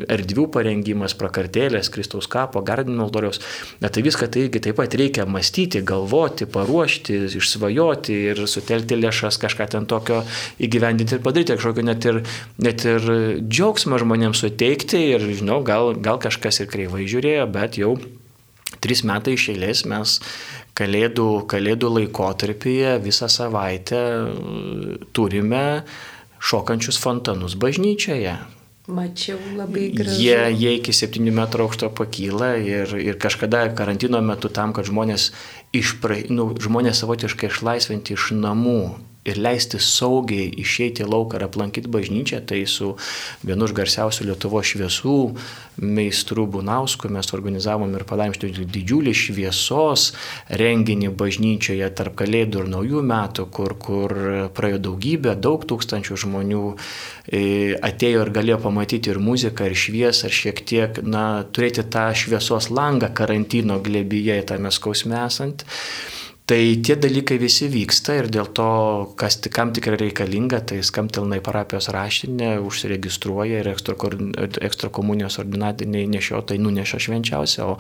erdvių 0.09 0.47
parengimas, 0.55 1.15
prakartėlės, 1.21 1.91
Kristaus 1.93 2.29
kapo, 2.31 2.63
gardinimo 2.65 3.05
altoriaus. 3.05 3.43
Bet 3.83 3.97
tai 3.97 4.05
viską 4.07 4.31
tai 4.33 4.47
irgi 4.47 4.63
taip 4.65 4.79
pat 4.81 4.97
reikia 4.97 5.27
mąstyti, 5.29 5.83
galvoti, 5.85 6.49
paruošti, 6.51 7.19
išsvajoti 7.41 8.17
ir 8.33 8.41
sutelkti 8.49 8.99
lėšas 9.01 9.41
kažką 9.43 9.69
ten 9.77 9.89
tokio 9.91 10.23
įgyvendinti 10.63 11.19
ir 11.19 11.25
padaryti, 11.25 11.59
kažkokio 11.59 11.85
net 11.85 12.09
ir, 12.09 12.23
net 12.65 12.87
ir 12.89 13.11
džiaugsmą 13.45 14.01
žmonėms 14.01 14.41
suteikti 14.41 15.05
ir, 15.13 15.29
žinau, 15.37 15.61
gal, 15.67 15.93
gal 16.01 16.17
kažkas 16.23 16.63
ir 16.65 16.73
kreivai 16.73 17.05
žiūrėjo, 17.05 17.45
bet 17.53 17.77
jau 17.81 17.99
tris 18.81 19.03
metai 19.05 19.35
iš 19.37 19.51
eilės 19.53 19.85
mes 19.89 20.17
kalėdų, 20.81 21.29
kalėdų 21.51 21.91
laikotarpyje 21.99 22.97
visą 23.05 23.29
savaitę 23.33 24.01
mm, 24.01 25.11
turime 25.17 25.65
šokančius 26.41 26.99
fontanus 27.01 27.59
bažnyčioje. 27.61 28.39
Mačiau 28.91 29.39
labai 29.55 29.91
gražiai. 29.95 30.25
Jie, 30.25 30.39
jie 30.57 30.73
iki 30.81 30.95
7 30.97 31.29
metrų 31.37 31.69
aukšto 31.69 31.91
pakyla 31.95 32.55
ir, 32.59 32.95
ir 32.99 33.19
kažkada 33.23 33.69
karantino 33.77 34.19
metu 34.25 34.51
tam, 34.51 34.73
kad 34.75 34.89
žmonės, 34.89 35.31
išpra, 35.77 36.25
nu, 36.33 36.49
žmonės 36.59 37.05
savotiškai 37.05 37.53
išlaisvinti 37.53 38.17
iš 38.17 38.33
namų 38.41 38.81
ir 39.25 39.37
leisti 39.37 39.79
saugiai 39.83 40.49
išeiti 40.63 41.05
lauką 41.05 41.37
ir 41.37 41.45
aplankyti 41.45 41.91
bažnyčią, 41.93 42.41
tai 42.49 42.63
su 42.71 42.95
vienu 43.45 43.67
iš 43.69 43.75
garsiausių 43.77 44.31
Lietuvo 44.31 44.63
šviesų 44.65 45.17
meistrų 45.81 46.47
Bunausku 46.55 47.09
mes 47.13 47.29
organizavom 47.37 47.93
ir 47.97 48.05
padarėm 48.09 48.35
šitą 48.37 48.65
didžiulį 48.73 49.13
šviesos 49.17 50.07
renginį 50.61 51.13
bažnyčioje 51.21 51.89
tarp 51.97 52.17
Kalėdų 52.21 52.65
ir 52.65 52.71
Naujų 52.73 53.03
metų, 53.11 53.47
kur, 53.53 53.77
kur 53.81 54.15
praėjo 54.57 54.81
daugybė, 54.89 55.35
daug 55.37 55.65
tūkstančių 55.69 56.17
žmonių 56.25 56.63
e, 56.73 57.43
atėjo 57.77 58.25
ir 58.25 58.33
galėjo 58.37 58.61
pamatyti 58.65 59.13
ir 59.13 59.21
muziką, 59.21 59.69
ir 59.69 59.77
šviesą, 59.85 60.29
ir 60.29 60.39
šiek 60.41 60.65
tiek, 60.69 61.03
na, 61.05 61.45
turėti 61.45 61.85
tą 61.93 62.09
šviesos 62.17 62.71
langą 62.73 63.13
karantino 63.17 63.81
glebyje, 63.85 64.41
tame 64.53 64.73
skausme 64.73 65.21
esant. 65.27 65.67
Tai 66.51 66.63
tie 66.83 66.97
dalykai 66.99 67.37
visi 67.39 67.69
vyksta 67.71 68.17
ir 68.19 68.27
dėl 68.35 68.49
to, 68.59 68.71
kas 69.15 69.37
kam 69.55 69.71
tikrai 69.71 70.01
reikalinga, 70.01 70.59
tai 70.67 70.81
skamtelnai 70.83 71.39
parapijos 71.47 71.87
raštinė, 71.95 72.57
užsiregistruoja 72.67 73.61
ir 73.63 73.71
ekstra, 73.71 73.95
ekstra 74.67 74.91
ordinatiniai 74.91 76.09
nešiotai 76.11 76.59
nuneša 76.59 76.99
švenčiausią, 77.07 77.69
o 77.71 77.79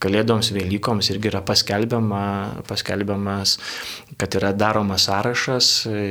Kalėdoms, 0.00 0.48
Velykoms 0.56 1.10
irgi 1.12 1.28
yra 1.28 1.42
paskelbiama, 1.44 2.20
paskelbiamas, 2.64 3.58
kad 4.16 4.32
yra 4.38 4.54
daromas 4.56 5.04
sąrašas, 5.04 5.66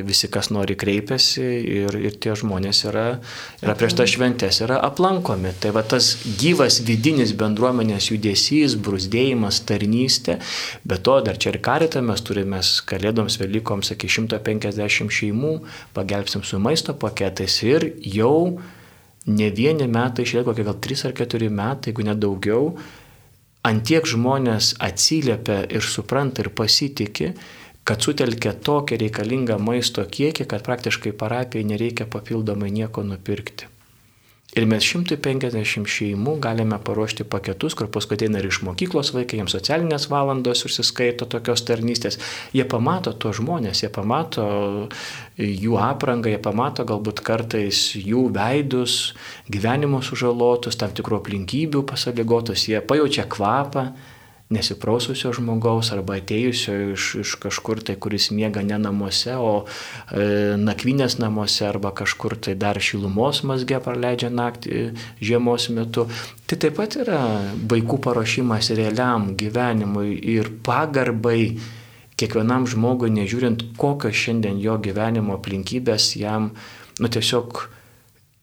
visi, 0.05 0.29
kas 0.29 0.51
nori, 0.53 0.75
kreipiasi 0.77 1.45
ir, 1.81 1.97
ir 1.97 2.17
tie 2.21 2.35
žmonės 2.37 2.83
yra, 2.85 3.05
yra 3.63 3.75
prieš 3.79 3.97
tas 3.97 4.13
šventės, 4.13 4.61
yra 4.61 4.77
aplankomi. 4.85 5.55
Tai 5.57 5.73
va 5.73 5.81
tas 5.81 6.11
gyvas 6.41 6.83
vidinis 6.85 7.33
bendruomenės 7.37 8.11
judesys, 8.11 8.77
brusdėjimas, 8.77 9.63
tarnystė, 9.65 10.37
bet 10.85 11.01
to 11.09 11.17
dar 11.25 11.41
čia 11.41 11.55
ir 11.55 11.61
karitą 11.99 12.07
mes 12.07 12.21
turime 12.21 12.59
Kalėdoms, 12.85 13.37
Velykoms 13.39 13.91
iki 13.91 14.07
150 14.07 15.11
šeimų, 15.11 15.61
pagelbsim 15.93 16.43
su 16.43 16.59
maisto 16.59 16.93
paketais 16.93 17.63
ir 17.63 17.93
jau 18.01 18.59
ne 19.27 19.49
vieni 19.51 19.87
metai, 19.87 20.23
išlieka 20.23 20.51
kokie 20.51 20.63
gal 20.63 20.77
3 20.79 21.07
ar 21.07 21.13
4 21.13 21.49
metai, 21.49 21.91
jeigu 21.91 22.03
net 22.03 22.19
daugiau, 22.19 22.77
antiek 23.63 24.05
žmonės 24.05 24.77
atsiliepia 24.79 25.65
ir 25.69 25.83
supranta 25.83 26.41
ir 26.41 26.49
pasitikė, 26.49 27.33
kad 27.83 28.01
sutelkia 28.01 28.53
tokį 28.53 28.99
reikalingą 29.03 29.59
maisto 29.59 30.03
kiekį, 30.05 30.47
kad 30.47 30.63
praktiškai 30.63 31.11
parapijai 31.11 31.65
nereikia 31.65 32.05
papildomai 32.05 32.71
nieko 32.71 33.03
nupirkti. 33.03 33.67
Ir 34.57 34.65
mes 34.65 34.81
150 34.81 35.85
šeimų 35.85 36.31
galime 36.41 36.79
paruošti 36.81 37.25
paketus, 37.29 37.75
kur 37.77 37.85
paskui 37.93 38.17
ateina 38.17 38.39
ir 38.41 38.47
iš 38.49 38.63
mokyklos 38.65 39.11
vaikai, 39.13 39.37
jiems 39.37 39.53
socialinės 39.53 40.07
valandos 40.09 40.65
užsiskaito 40.65 41.27
tokios 41.29 41.61
tarnystės. 41.67 42.17
Jie 42.55 42.65
pamato 42.65 43.13
to 43.13 43.29
žmonės, 43.37 43.83
jie 43.83 43.91
pamato 43.93 44.47
jų 45.37 45.77
aprangą, 45.85 46.33
jie 46.33 46.41
pamato 46.41 46.85
galbūt 46.89 47.21
kartais 47.25 47.83
jų 47.93 48.25
veidus, 48.33 49.13
gyvenimo 49.53 50.01
sužalotus, 50.01 50.79
tam 50.81 50.97
tikrų 50.97 51.21
aplinkybių 51.21 51.85
pasaligotus, 51.93 52.65
jie 52.71 52.81
pajaučia 52.81 53.29
kvapą, 53.29 53.91
nesipraususio 54.49 55.29
žmogaus 55.37 55.91
arba 55.93 56.15
atėjusio 56.17 56.75
iš, 56.95 57.07
iš 57.21 57.35
kažkur 57.43 57.83
tai, 57.85 57.95
kuris 58.01 58.31
miega 58.33 58.63
ne 58.65 58.79
namuose, 58.81 59.35
o 59.37 59.51
e, 59.61 60.55
nakvinės 60.57 61.19
namuose 61.21 61.67
arba 61.69 61.91
kažkur 61.93 62.33
tai 62.47 62.55
dar 62.57 62.79
šilumos 62.81 63.43
mazge 63.45 63.77
praleidžia 63.85 64.31
naktį 64.33 64.87
žiemos 65.21 65.69
metu. 65.75 66.07
Tai 66.49 66.57
taip 66.65 66.79
pat 66.79 66.97
yra 67.03 67.21
vaikų 67.69 67.99
paruošimas 68.07 68.71
realiam 68.79 69.35
gyvenimui 69.37 70.15
ir 70.33 70.49
pagarbai 70.65 71.43
kiekvienam 72.19 72.65
žmogui, 72.67 73.11
nežiūrint 73.15 73.67
kokios 73.79 74.17
šiandien 74.17 74.57
jo 74.63 74.79
gyvenimo 74.81 75.37
aplinkybės 75.37 76.15
jam, 76.19 76.49
nu 76.99 77.11
tiesiog 77.11 77.67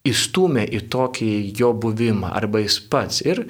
įstumė 0.07 0.65
į 0.71 0.85
tokį 0.93 1.33
jo 1.59 1.73
buvimą 1.75 2.31
arba 2.39 2.63
jis 2.63 2.79
pats. 2.91 3.25
Ir 3.27 3.43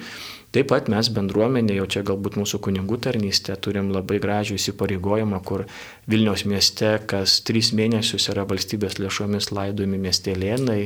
Taip 0.57 0.71
pat 0.71 0.87
mes 0.89 1.05
bendruomenė, 1.13 1.75
jau 1.77 1.83
čia 1.93 2.01
galbūt 2.01 2.33
mūsų 2.39 2.57
kunigų 2.65 2.97
tarnystė, 3.05 3.53
turim 3.61 3.91
labai 3.93 4.17
gražių 4.23 4.55
įsipareigojimą, 4.57 5.37
kur 5.45 5.67
Vilniaus 6.09 6.47
mieste 6.49 6.95
kas 7.05 7.35
tris 7.45 7.69
mėnesius 7.77 8.25
yra 8.33 8.41
valstybės 8.49 8.97
lėšomis 8.97 9.51
laidojami 9.53 10.01
miestelėnai. 10.07 10.79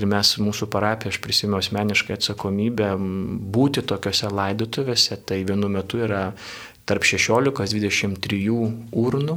Ir 0.00 0.08
mes 0.08 0.32
mūsų 0.40 0.70
parapija, 0.72 1.12
aš 1.12 1.20
prisimenu 1.20 1.60
asmeniškai 1.60 2.16
atsakomybę 2.16 2.94
būti 3.52 3.84
tokiuose 3.92 4.32
laidotuvėse, 4.32 5.20
tai 5.28 5.42
vienu 5.44 5.68
metu 5.76 6.00
yra 6.08 6.30
tarp 6.88 7.04
16-23 7.04 8.40
urnų 8.96 9.36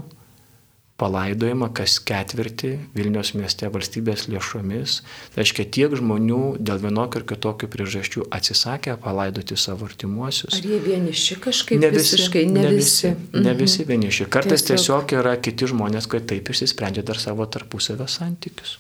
palaidojama 1.01 1.69
kas 1.75 1.97
ketvirtį 1.99 2.71
Vilnius 2.95 3.34
mieste 3.36 3.67
valstybės 3.71 4.29
lėšomis. 4.31 5.01
Tai 5.34 5.41
reiškia, 5.43 5.65
tiek 5.77 5.95
žmonių 5.99 6.41
dėl 6.63 6.79
vienokio 6.86 7.21
ir 7.21 7.27
kitokio 7.34 7.69
priežasčių 7.71 8.29
atsisakė 8.36 8.95
palaidoti 9.03 9.58
savo 9.60 9.89
artimuosius. 9.89 10.55
Ar 10.55 10.69
jie 10.71 10.79
vieniši 10.86 11.39
kažkaip? 11.43 11.81
Ne 11.84 11.91
visi, 11.91 12.15
visiškai, 12.15 12.45
ne, 12.47 12.63
ne 12.63 12.73
visi. 12.77 13.12
visi 13.12 13.43
ne 13.43 13.53
visi 13.60 13.84
mhm. 13.84 13.91
vieniši. 13.91 14.29
Kartais 14.31 14.63
tiesiog. 14.63 15.05
tiesiog 15.05 15.19
yra 15.19 15.36
kiti 15.43 15.71
žmonės, 15.71 16.08
kurie 16.10 16.23
taip 16.31 16.51
išsisprendžia 16.55 17.03
dar 17.05 17.19
savo 17.21 17.47
tarpusavio 17.47 18.08
santykius. 18.08 18.79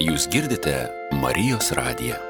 Jūs 0.00 0.26
girdite 0.32 0.74
Marijos 1.20 1.72
radiją. 1.76 2.29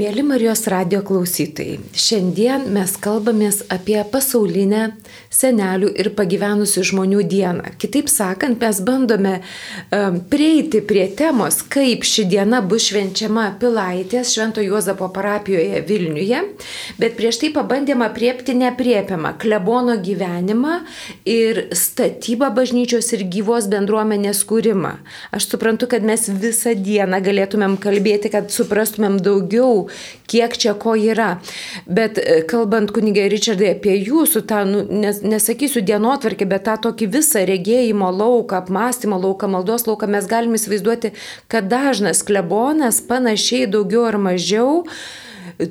Mėly 0.00 0.22
Marijos 0.24 0.62
radio 0.72 1.02
klausytojai, 1.04 1.74
šiandien 1.92 2.62
mes 2.72 2.94
kalbamės 3.04 3.58
apie 3.74 3.98
pasaulinę 4.08 4.94
senelių 5.28 5.90
ir 6.00 6.08
pagyvenusių 6.16 6.84
žmonių 6.88 7.24
dieną. 7.28 7.74
Kitaip 7.82 8.08
sakant, 8.08 8.62
mes 8.62 8.80
bandome 8.86 9.34
um, 9.92 10.16
prieiti 10.32 10.80
prie 10.80 11.04
temos, 11.18 11.58
kaip 11.74 12.06
ši 12.08 12.24
diena 12.30 12.62
bus 12.64 12.86
švenčiama 12.88 13.44
Pilaitės 13.60 14.32
Švento 14.32 14.64
Juozapo 14.64 15.10
parapijoje 15.12 15.82
Vilniuje, 15.90 16.40
bet 17.02 17.18
prieš 17.20 17.42
tai 17.42 17.52
pabandėme 17.58 18.08
apriepti 18.08 18.56
nepriepiamą 18.56 19.34
klebono 19.42 19.98
gyvenimą 20.00 20.78
ir 21.28 21.66
statybą 21.76 22.48
bažnyčios 22.56 23.12
ir 23.18 23.26
gyvos 23.36 23.68
bendruomenės 23.68 24.46
kūrimą. 24.48 24.96
Aš 25.36 25.50
suprantu, 25.52 25.90
kad 25.92 26.08
mes 26.08 26.24
visą 26.40 26.72
dieną 26.78 27.20
galėtumėm 27.28 27.76
kalbėti, 27.84 28.32
kad 28.32 28.48
suprastumėm 28.54 29.20
daugiau 29.20 29.89
kiek 30.30 30.56
čia 30.56 30.74
ko 30.78 30.94
yra. 30.98 31.30
Bet 31.86 32.18
e, 32.18 32.40
kalbant 32.50 32.92
kunigai 32.94 33.28
Richardai 33.32 33.72
apie 33.74 33.96
jūsų 33.98 34.44
tą, 34.50 34.62
nu, 34.68 34.84
nes, 35.02 35.22
nesakysiu 35.26 35.84
dienotvarkį, 35.86 36.48
bet 36.50 36.66
tą 36.68 36.76
tokį 36.88 37.10
visą 37.16 37.44
regėjimo 37.48 38.10
lauką, 38.14 38.62
apmąstymo 38.64 39.20
lauką, 39.20 39.50
maldos 39.50 39.88
lauką 39.88 40.10
mes 40.10 40.28
galime 40.30 40.60
įsivaizduoti, 40.60 41.14
kad 41.50 41.70
dažnas 41.70 42.24
klebonas 42.26 43.02
panašiai 43.06 43.70
daugiau 43.70 44.06
ar 44.10 44.20
mažiau 44.30 44.84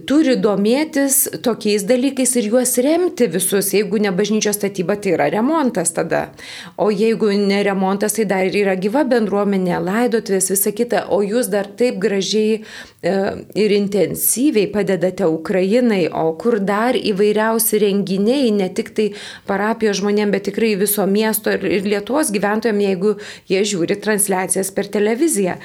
turi 0.09 0.35
domėtis 0.39 1.21
tokiais 1.45 1.85
dalykais 1.87 2.35
ir 2.39 2.49
juos 2.51 2.75
remti 2.83 3.27
visus. 3.31 3.71
Jeigu 3.73 3.99
ne 4.01 4.11
bažnyčios 4.15 4.57
statyba, 4.59 4.97
tai 4.99 5.15
yra 5.15 5.29
remontas 5.33 5.93
tada. 5.95 6.29
O 6.77 6.89
jeigu 6.91 7.31
ne 7.37 7.61
remontas, 7.65 8.17
tai 8.17 8.25
dar 8.29 8.47
yra 8.47 8.75
gyva 8.79 9.05
bendruomenė, 9.09 9.77
laidotvės, 9.83 10.49
visa 10.53 10.73
kita. 10.75 11.05
O 11.15 11.21
jūs 11.25 11.51
dar 11.51 11.69
taip 11.79 11.99
gražiai 12.01 12.59
e, 12.59 13.13
ir 13.55 13.75
intensyviai 13.77 14.69
padedate 14.73 15.27
Ukrainai, 15.29 16.05
o 16.09 16.33
kur 16.39 16.59
dar 16.59 16.97
įvairiausi 16.99 17.81
renginiai, 17.85 18.51
ne 18.55 18.69
tik 18.73 18.93
tai 18.97 19.09
parapijos 19.49 20.01
žmonėm, 20.01 20.33
bet 20.35 20.49
tikrai 20.49 20.75
viso 20.79 21.05
miesto 21.09 21.53
ir 21.53 21.87
Lietuvos 21.89 22.33
gyventojams, 22.35 22.85
jeigu 22.89 23.15
jie 23.49 23.63
žiūri 23.65 23.99
transliacijas 24.01 24.73
per 24.75 24.91
televiziją. 24.91 25.59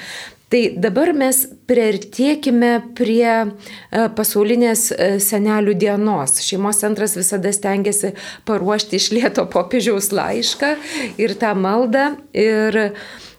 Tai 0.45 0.61
dabar 0.77 1.09
mes 1.17 1.39
priartėkime 1.65 2.71
prie 2.97 3.25
e, 3.33 3.47
pasaulinės 4.17 4.83
e, 4.93 5.07
senelių 5.23 5.73
dienos. 5.81 6.37
Šeimos 6.45 6.83
centras 6.83 7.15
visada 7.17 7.49
stengiasi 7.55 8.13
paruošti 8.45 8.99
iš 8.99 9.09
lieto 9.15 9.47
popiežiaus 9.49 10.11
laišką 10.13 10.75
ir 11.17 11.33
tą 11.41 11.55
maldą. 11.57 12.11
Ir 12.37 12.77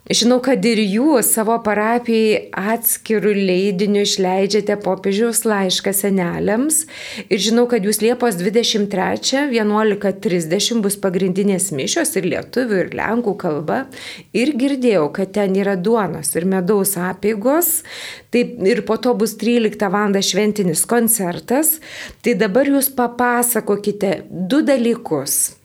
Žinau, 0.06 0.36
kad 0.38 0.62
ir 0.62 0.78
jūs 0.78 1.32
savo 1.34 1.56
parapijai 1.66 2.54
atskirų 2.54 3.34
leidinių 3.34 4.06
išleidžiate 4.06 4.78
popiežiaus 4.84 5.42
laišką 5.42 5.90
seneliams. 5.98 6.86
Ir 7.26 7.42
žinau, 7.42 7.66
kad 7.66 7.82
jūs 7.82 7.98
Liepos 8.04 8.38
23.11.30 8.38 10.78
bus 10.84 10.94
pagrindinės 11.02 11.74
mišios 11.74 12.14
ir 12.22 12.30
lietuvių, 12.30 12.78
ir 12.84 12.94
lenkų 13.02 13.34
kalba. 13.42 13.90
Ir 14.30 14.54
girdėjau, 14.54 15.10
kad 15.18 15.34
ten 15.34 15.58
yra 15.58 15.74
duonos 15.74 16.30
ir 16.38 16.46
medaus 16.54 16.94
apėgos. 16.94 17.82
Taip, 18.30 18.62
ir 18.62 18.86
po 18.86 19.02
to 19.02 19.10
bus 19.18 19.34
13 19.42 19.90
val. 19.90 20.14
šventinis 20.22 20.86
koncertas. 20.86 21.82
Tai 22.22 22.38
dabar 22.38 22.70
jūs 22.70 22.94
papasakokite 22.94 24.30
du 24.30 24.62
dalykus. 24.62 25.58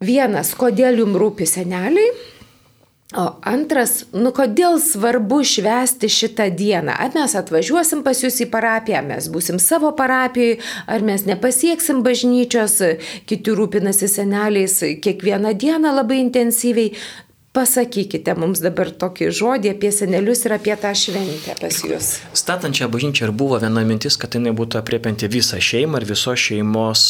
Vienas, 0.00 0.56
kodėl 0.56 1.04
jums 1.04 1.20
rūpi 1.20 1.44
seneliai 1.44 2.31
O 3.12 3.26
antras, 3.44 4.06
nu 4.16 4.30
kodėl 4.32 4.78
svarbu 4.80 5.42
švęsti 5.44 6.08
šitą 6.08 6.46
dieną? 6.56 6.94
Ar 6.96 7.10
mes 7.12 7.34
atvažiuosim 7.36 8.00
pas 8.06 8.22
jūs 8.24 8.38
į 8.40 8.46
parapiją, 8.54 9.02
mes 9.04 9.26
būsim 9.28 9.58
savo 9.60 9.90
parapijoje, 9.98 10.62
ar 10.88 11.04
mes 11.04 11.26
nepasieksim 11.28 12.00
bažnyčios, 12.06 12.78
kiti 13.28 13.52
rūpinasi 13.58 14.08
seneliais 14.08 14.78
kiekvieną 15.04 15.52
dieną 15.60 15.92
labai 15.98 16.22
intensyviai. 16.24 16.94
Pasakykite 17.52 18.32
mums 18.40 18.62
dabar 18.64 18.88
tokį 18.96 19.26
žodį 19.36 19.74
apie 19.74 19.90
senelius 19.92 20.46
ir 20.46 20.54
apie 20.56 20.72
tą 20.80 20.94
šventę 20.96 21.52
pas 21.60 21.80
jūs. 21.84 22.06
Statant 22.32 22.78
šią 22.78 22.88
bažnyčią 22.88 23.26
ir 23.26 23.32
buvo 23.36 23.58
viena 23.60 23.82
mintis, 23.84 24.16
kad 24.16 24.32
jinai 24.32 24.54
būtų 24.56 24.78
apriepianti 24.80 25.28
visą 25.28 25.60
šeimą 25.60 26.00
ir 26.00 26.06
visos 26.08 26.40
šeimos 26.40 27.02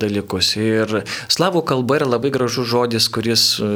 dalykus. 0.00 0.54
Ir 0.56 1.02
slavų 1.28 1.60
kalba 1.68 1.98
yra 2.00 2.08
labai 2.14 2.32
gražus 2.32 2.70
žodis, 2.72 3.10
kuris 3.12 3.44
e, 3.60 3.68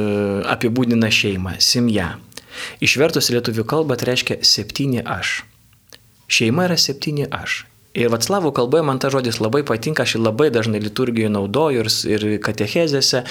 apibūdina 0.49 1.13
šeimą- 1.13 1.59
simja. 1.69 2.15
Išvertus 2.81 3.29
lietuvių 3.29 3.67
kalbą 3.69 3.93
tai 3.93 4.09
reiškia 4.15 4.41
septyni 4.41 5.05
aš. 5.05 5.43
Šeima 6.25 6.65
yra 6.65 6.81
septyni 6.81 7.29
aš. 7.29 7.67
Ir 7.95 8.11
Vatslavų 8.11 8.51
kalboje 8.55 8.83
man 8.83 8.99
ta 8.99 9.09
žodis 9.13 9.39
labai 9.39 9.61
patinka, 9.67 10.03
aš 10.03 10.17
jį 10.17 10.23
labai 10.25 10.49
dažnai 10.51 10.81
liturgijoje 10.83 11.31
naudoju 11.31 11.85
ir, 11.85 11.91
ir 12.11 12.25
katechezėse. 12.43 13.21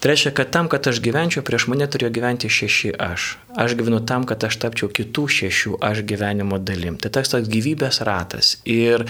Tai 0.00 0.10
reiškia, 0.12 0.34
kad 0.36 0.52
tam, 0.52 0.68
kad 0.72 0.90
aš 0.90 1.00
gyvenčiau, 1.04 1.44
prieš 1.46 1.70
mane 1.72 1.88
turėjo 1.88 2.12
gyventi 2.18 2.50
šeši 2.52 2.92
aš. 3.00 3.30
Aš 3.56 3.78
gyvenu 3.80 4.02
tam, 4.04 4.28
kad 4.28 4.44
aš 4.44 4.60
tapčiau 4.60 4.90
kitų 4.92 5.24
šešių 5.40 5.78
aš 5.90 6.04
gyvenimo 6.04 6.60
dalim. 6.60 7.00
Tai 7.00 7.12
toks 7.16 7.32
toks 7.32 7.48
gyvybės 7.48 8.02
ratas. 8.04 8.58
Ir 8.68 9.08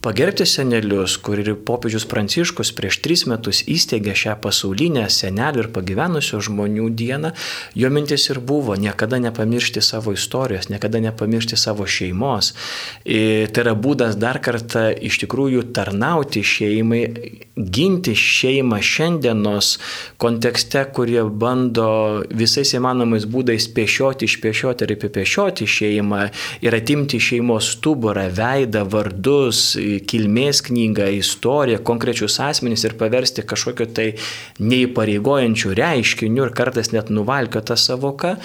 Pagerbti 0.00 0.46
senelius, 0.48 1.18
kur 1.20 1.42
ir 1.42 1.50
popiežius 1.68 2.06
Pranciškus 2.08 2.70
prieš 2.72 2.96
tris 3.04 3.26
metus 3.28 3.58
įsteigė 3.68 4.14
šią 4.16 4.38
pasaulinę 4.40 5.02
senelių 5.12 5.66
ir 5.66 5.68
pagyvenusių 5.74 6.40
žmonių 6.46 6.86
dieną, 6.96 7.34
jo 7.76 7.90
mintis 7.92 8.24
ir 8.32 8.40
buvo 8.40 8.78
niekada 8.80 9.18
nepamiršti 9.20 9.82
savo 9.84 10.14
istorijos, 10.16 10.70
niekada 10.72 11.02
nepamiršti 11.04 11.58
savo 11.60 11.84
šeimos. 11.84 12.54
Ir 13.04 13.52
tai 13.52 13.66
yra 13.66 13.74
būdas 13.76 14.16
dar 14.16 14.40
kartą 14.40 14.86
iš 14.88 15.20
tikrųjų 15.26 15.66
tarnauti 15.76 16.40
šeimai, 16.48 17.02
ginti 17.60 18.16
šeimą 18.16 18.80
šiandienos 18.80 19.74
kontekste, 20.16 20.86
kurie 20.96 21.26
bando 21.28 22.24
visais 22.32 22.72
įmanomais 22.72 23.28
būdais 23.28 23.68
pešioti, 23.76 24.24
išpešioti 24.24 24.88
ir 24.88 24.96
apipešioti 24.96 25.68
šeimą 25.76 26.24
ir 26.64 26.80
atimti 26.80 27.20
šeimos 27.20 27.74
stuburą, 27.76 28.30
veidą, 28.32 28.88
vardus 28.88 29.76
kilmės 30.10 30.62
knygą, 30.66 31.08
istoriją, 31.18 31.80
konkrečius 31.86 32.38
asmenys 32.44 32.84
ir 32.86 32.96
paversti 33.00 33.44
kažkokio 33.46 33.88
tai 33.96 34.06
neįpareigojančių 34.62 35.74
reiškinių 35.78 36.46
ir 36.46 36.54
kartais 36.56 36.92
net 36.94 37.10
nuvalkiota 37.10 37.76
savoka. 37.80 38.36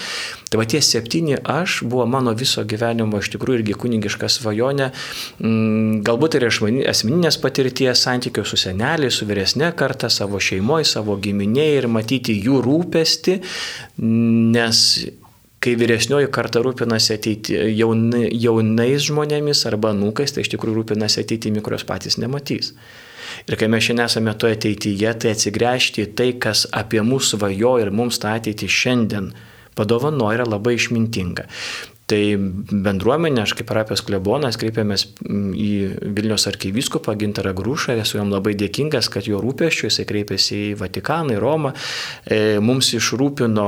Tai 0.49 0.61
va 0.61 0.67
tie 0.69 0.81
septyni 0.85 1.37
aš 1.41 1.81
buvo 1.83 2.05
mano 2.09 2.33
viso 2.37 2.63
gyvenimo 2.63 3.19
iš 3.21 3.31
tikrųjų 3.33 3.61
irgi 3.61 3.77
kunigiška 3.81 4.29
svajonė, 4.31 4.91
mm, 5.39 6.01
galbūt 6.07 6.39
ir 6.39 6.47
iš 6.49 6.61
asmeninės 6.93 7.39
patirties 7.43 8.05
santykių 8.05 8.45
su 8.45 8.59
seneliai, 8.59 9.11
su 9.11 9.27
vyresnė 9.27 9.73
karta, 9.75 10.09
savo 10.09 10.39
šeimoje, 10.39 10.87
savo 10.95 11.17
giminėje 11.21 11.83
ir 11.83 11.91
matyti 11.91 12.37
jų 12.39 12.61
rūpesti, 12.65 13.39
nes 13.99 14.81
kai 15.63 15.73
vyresnioji 15.79 16.29
karta 16.33 16.61
rūpinasi 16.65 17.15
ateiti 17.15 17.57
jauni, 17.77 18.27
jaunais 18.41 19.07
žmonėmis 19.07 19.65
arba 19.69 19.93
nūkais, 19.97 20.35
tai 20.35 20.45
iš 20.45 20.51
tikrųjų 20.53 20.81
rūpinasi 20.81 21.23
ateitimi, 21.23 21.63
kurios 21.65 21.87
patys 21.87 22.19
nematys. 22.21 22.73
Ir 23.49 23.57
kai 23.59 23.67
mes 23.71 23.83
šiandien 23.83 24.05
esame 24.05 24.35
toje 24.37 24.59
ateityje, 24.59 25.11
tai 25.21 25.33
atsigręžti 25.33 26.05
į 26.05 26.11
tai, 26.17 26.29
kas 26.41 26.65
apie 26.75 27.01
mūsų 27.05 27.39
svajo 27.39 27.75
ir 27.81 27.91
mums 27.95 28.21
tą 28.21 28.35
ateitį 28.37 28.69
šiandien 28.71 29.31
padovano 29.75 30.29
yra 30.31 30.45
labai 30.47 30.77
išmintinga. 30.77 31.47
Tai 32.05 32.21
bendruomenė, 32.85 33.41
aš 33.41 33.55
kaip 33.57 33.65
parapijos 33.71 34.03
klebonas, 34.05 34.59
kreipėmės 34.61 35.07
į 35.25 35.71
Vilnius 36.13 36.45
arkivyskupą 36.51 37.15
Gintarą 37.17 37.55
Grūšą, 37.57 37.95
esu 38.03 38.19
jam 38.19 38.29
labai 38.29 38.53
dėkingas, 38.59 39.09
kad 39.09 39.25
jo 39.25 39.39
rūpeščiu 39.41 39.87
jisai 39.89 40.05
kreipėsi 40.05 40.59
į 40.67 40.77
Vatikaną, 40.83 41.33
į 41.33 41.41
Romą, 41.41 41.73
e, 42.29 42.39
mums 42.61 42.91
išrūpino 42.93 43.67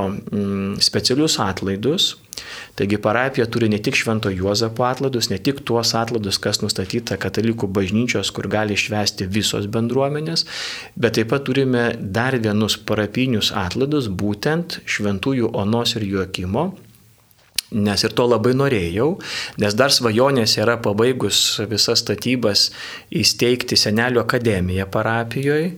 specialius 0.86 1.40
atlaidus. 1.42 2.12
Taigi 2.78 3.00
parapija 3.02 3.48
turi 3.50 3.66
ne 3.72 3.82
tik 3.82 3.98
Švento 3.98 4.30
Juozapo 4.30 4.86
atlaidus, 4.86 5.32
ne 5.32 5.42
tik 5.42 5.64
tuos 5.66 5.96
atlaidus, 5.98 6.38
kas 6.38 6.62
nustatyta 6.62 7.18
katalikų 7.18 7.66
bažnyčios, 7.74 8.30
kur 8.30 8.46
gali 8.46 8.78
išvesti 8.78 9.26
visos 9.26 9.66
bendruomenės, 9.66 10.46
bet 10.94 11.18
taip 11.18 11.34
pat 11.34 11.48
turime 11.50 11.88
dar 11.98 12.38
vienus 12.38 12.78
parapinius 12.78 13.50
atlaidus, 13.50 14.06
būtent 14.06 14.78
Šventųjų 14.86 15.56
Onos 15.58 15.98
ir 15.98 16.06
Juokimo 16.06 16.70
nes 17.72 18.04
ir 18.04 18.14
to 18.16 18.24
labai 18.28 18.54
norėjau, 18.56 19.08
nes 19.60 19.74
dar 19.76 19.92
svajonės 19.92 20.56
yra 20.60 20.78
pabaigus 20.80 21.40
visas 21.68 22.00
statybas 22.04 22.68
įsteigti 23.12 23.76
senelio 23.76 24.22
akademiją 24.24 24.88
parapijoje, 24.92 25.74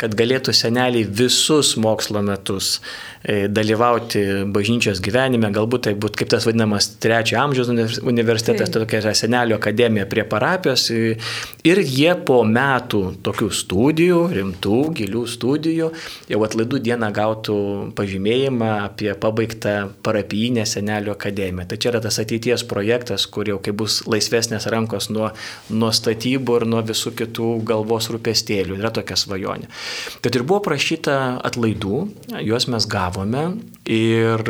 kad 0.00 0.16
galėtų 0.16 0.54
seneliai 0.56 1.04
visus 1.04 1.74
mokslo 1.80 2.24
metus 2.24 2.78
dalyvauti 3.24 4.44
bažnyčios 4.52 5.00
gyvenime, 5.00 5.48
galbūt 5.54 5.86
tai 5.86 5.94
būtų 5.96 6.20
kaip 6.20 6.30
tas 6.34 6.44
vadinamas 6.44 6.90
trečio 7.00 7.38
amžiaus 7.40 7.70
universitetas, 8.04 8.68
tai 8.68 8.82
tokia 8.82 8.98
yra 9.00 9.14
senelio 9.16 9.56
akademija 9.56 10.04
prie 10.10 10.26
parapijos. 10.28 10.90
Ir 10.92 11.80
jie 11.80 12.10
po 12.28 12.42
metų 12.44 13.00
tokių 13.24 13.48
studijų, 13.48 14.18
rimtų, 14.36 14.80
gilių 14.98 15.22
studijų, 15.32 15.88
jau 16.34 16.42
atlaidų 16.44 16.82
dieną 16.84 17.08
gautų 17.16 17.56
pažymėjimą 17.96 18.68
apie 18.82 19.08
pabaigtą 19.16 19.74
parapijinę 20.04 20.66
senelio 20.68 21.16
akademiją. 21.16 21.64
Tai 21.70 21.80
čia 21.80 21.94
yra 21.94 22.04
tas 22.04 22.20
ateities 22.20 22.66
projektas, 22.68 23.24
kur 23.24 23.48
jau 23.48 23.56
kai 23.64 23.72
bus 23.72 24.02
laisvesnės 24.04 24.68
rankos 24.68 25.08
nuo, 25.08 25.32
nuo 25.72 25.92
statybų 25.96 26.60
ir 26.60 26.68
nuo 26.74 26.84
visų 26.84 27.14
kitų 27.22 27.54
galvos 27.72 28.12
rūpestėlių. 28.12 28.76
Yra 28.82 28.92
tokia 28.92 29.16
svajonė. 29.16 29.72
Tad 30.20 30.36
ir 30.36 30.44
buvo 30.44 30.60
prašyta 30.68 31.18
atlaidų, 31.48 32.04
juos 32.44 32.68
mes 32.68 32.84
gavome 32.90 33.13
gavome 33.14 33.60
ir 33.86 34.42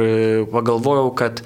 pagalvojau, 0.51 1.15
kad 1.15 1.43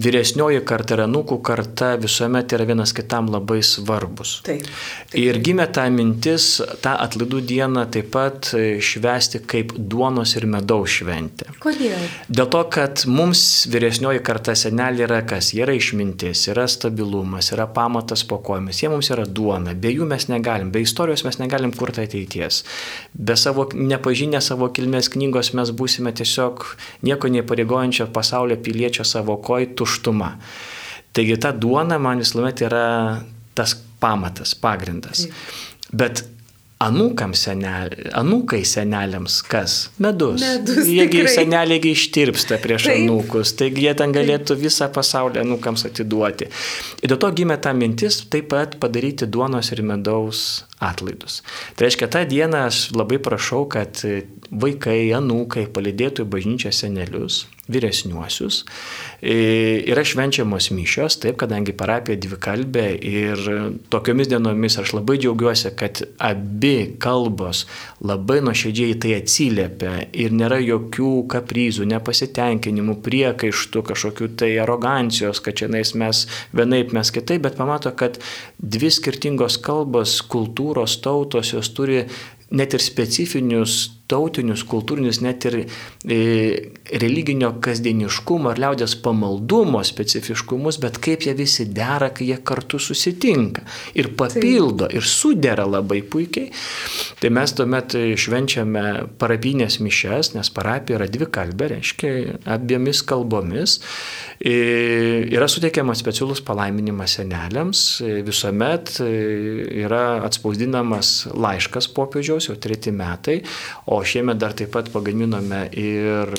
vyresnioji 0.00 0.60
karta 0.66 0.96
ir 0.96 1.04
anūkų 1.06 1.40
karta 1.46 1.94
visuomet 2.00 2.52
yra 2.56 2.66
vienas 2.68 2.92
kitam 2.96 3.30
labai 3.32 3.60
svarbus. 3.66 4.38
Taip, 4.46 4.66
taip. 4.66 5.16
Ir 5.18 5.40
gimė 5.42 5.66
ta 5.74 5.86
mintis 5.92 6.48
tą 6.84 6.94
atlaidų 7.04 7.40
dieną 7.48 7.86
taip 7.94 8.10
pat 8.14 8.50
švesti 8.54 9.42
kaip 9.50 9.74
duonos 9.76 10.34
ir 10.38 10.46
medaus 10.50 10.98
šventę. 10.98 11.50
Kodėl? 11.62 12.06
Dėl 12.28 12.50
to, 12.52 12.62
kad 12.72 13.04
mums 13.10 13.42
vyresnioji 13.70 14.22
karta 14.26 14.56
senelė 14.58 15.06
yra 15.06 15.20
kas? 15.28 15.52
Jie 15.54 15.64
yra 15.64 15.74
išmintis, 15.76 16.46
yra 16.50 16.66
stabilumas, 16.70 17.52
yra 17.54 17.66
pamatas 17.70 18.24
po 18.26 18.40
kojomis, 18.44 18.82
jie 18.82 18.90
mums 18.92 19.10
yra 19.14 19.26
duona, 19.26 19.74
be 19.74 19.92
jų 19.94 20.08
mes 20.10 20.28
negalim, 20.30 20.72
be 20.74 20.82
istorijos 20.84 21.24
mes 21.26 21.40
negalim 21.40 21.74
kurti 21.76 22.04
ateities. 22.04 22.62
Be 23.14 23.36
savo 23.40 23.66
nepažinę 23.74 24.40
savo 24.44 24.70
kilmės 24.74 25.10
knygos 25.12 25.52
mes 25.58 25.72
būsime 25.76 26.12
tiesiog 26.16 26.64
nieko 27.06 27.30
nepareigojančio 27.32 28.10
pasaulio 28.14 28.58
piliečio 28.60 29.06
savo 29.06 29.29
savo 29.30 29.42
koj 29.42 29.74
tuštuma. 29.76 30.38
Taigi 31.12 31.40
ta 31.40 31.52
duona 31.52 31.98
man 31.98 32.18
visuomet 32.18 32.60
yra 32.62 33.20
tas 33.54 33.76
pamatas, 34.00 34.54
pagrindas. 34.54 35.26
Taip. 35.26 35.34
Bet 35.92 36.22
anūkams 36.80 37.42
senel, 37.44 37.92
anūkai 38.16 38.62
seneliams 38.64 39.42
kas? 39.42 39.90
Medus. 39.98 40.40
Medus 40.40 40.86
Jiegi 40.88 41.26
seneliai 41.28 41.92
ištirpsta 41.92 42.56
prieš 42.62 42.86
Taip. 42.88 43.02
anūkus, 43.02 43.52
taigi 43.58 43.84
jie 43.84 43.94
ten 43.98 44.14
galėtų 44.14 44.54
Taip. 44.54 44.62
visą 44.62 44.88
pasaulį 44.94 45.42
anūkams 45.42 45.84
atiduoti. 45.90 46.48
Ir 47.02 47.12
dėl 47.12 47.20
to 47.20 47.30
gimė 47.36 47.58
ta 47.60 47.74
mintis 47.76 48.22
taip 48.30 48.48
pat 48.54 48.78
padaryti 48.80 49.28
duonos 49.28 49.72
ir 49.74 49.82
medaus 49.82 50.64
atlaidus. 50.80 51.42
Tai 51.76 51.88
reiškia, 51.88 52.08
tą 52.08 52.24
dieną 52.30 52.64
aš 52.70 52.86
labai 52.96 53.20
prašau, 53.20 53.66
kad 53.68 54.00
vaikai, 54.50 55.10
anūkai 55.18 55.66
palidėtų 55.74 56.24
į 56.24 56.30
bažnyčią 56.32 56.72
senelius, 56.72 57.44
vyresniuosius. 57.70 58.62
Yra 59.20 60.04
švenčiamos 60.06 60.70
mišios, 60.74 61.18
taip, 61.22 61.36
kadangi 61.40 61.74
parapija 61.76 62.18
dvikalbė 62.20 62.86
ir 62.96 63.42
tokiomis 63.92 64.30
dienomis 64.30 64.78
aš 64.80 64.94
labai 64.96 65.18
džiaugiuosi, 65.20 65.72
kad 65.78 66.02
abi 66.30 66.96
kalbos 67.02 67.66
labai 68.04 68.40
nuoširdžiai 68.46 68.96
tai 69.02 69.14
atsiliepia 69.18 69.94
ir 70.16 70.34
nėra 70.36 70.60
jokių 70.62 71.12
kapryzų, 71.30 71.86
nepasitenkinimų, 71.92 72.98
priekaištų, 73.04 73.84
kažkokių 73.92 74.32
tai 74.40 74.52
arogancijos, 74.64 75.42
kad 75.44 75.60
čia 75.60 75.70
mes 75.70 76.26
vienaip, 76.56 76.94
mes 76.96 77.12
kitaip, 77.14 77.44
bet 77.46 77.58
pamato, 77.60 77.92
kad 77.96 78.18
dvi 78.58 78.90
skirtingos 78.92 79.60
kalbos, 79.62 80.20
kultūros, 80.30 80.98
tautos 81.04 81.54
jos 81.54 81.72
turi 81.76 82.04
net 82.50 82.74
ir 82.74 82.82
specifinius 82.82 83.99
tautinius, 84.10 84.64
kultūrinius, 84.68 85.20
net 85.24 85.46
ir 85.48 85.56
e, 85.62 86.18
religinio 87.00 87.52
kasdieniškumo 87.62 88.50
ar 88.50 88.60
liaudės 88.60 88.96
pamaldumo 89.04 89.82
specifiškumus, 89.86 90.80
bet 90.82 90.98
kaip 91.02 91.26
jie 91.26 91.34
visi 91.38 91.68
dera, 91.70 92.10
kai 92.14 92.30
jie 92.30 92.38
kartu 92.46 92.80
susitinka 92.82 93.64
ir 93.98 94.10
papildo 94.18 94.88
ir 94.92 95.06
sudera 95.06 95.66
labai 95.68 96.00
puikiai. 96.02 96.50
Tai 97.20 97.32
mes 97.36 97.54
tuomet 97.56 97.96
švenčiame 98.20 98.84
parapinės 99.20 99.78
mišes, 99.84 100.34
nes 100.36 100.52
parapija 100.54 100.98
yra 101.00 101.08
dvi 101.10 101.28
kalbė, 101.30 101.70
reiškia 101.74 102.12
abiemis 102.56 103.04
kalbomis. 103.06 103.78
E, 104.40 104.54
yra 105.30 105.48
suteikiamas 105.50 106.00
specialus 106.00 106.40
palaiminimas 106.44 107.18
seneliams, 107.18 107.84
e, 108.00 108.20
visuomet 108.26 108.96
yra 109.00 110.04
atspausdinamas 110.26 111.30
laiškas 111.34 111.90
popiežiaus, 111.96 112.48
jau 112.48 112.56
treti 112.60 112.92
metai, 112.94 113.40
o 113.90 113.99
O 114.00 114.04
šiemet 114.04 114.38
dar 114.40 114.54
taip 114.56 114.70
pat 114.72 114.86
pagaminome 114.94 115.66
ir 115.76 116.30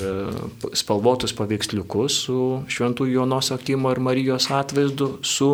spalvotus 0.74 1.30
paveiksliukus 1.38 2.16
su 2.24 2.38
Šventųjų 2.66 3.20
Jonos 3.20 3.52
Akimo 3.54 3.92
ir 3.94 4.00
Marijos 4.02 4.48
atvaizdu, 4.50 5.12
su 5.22 5.52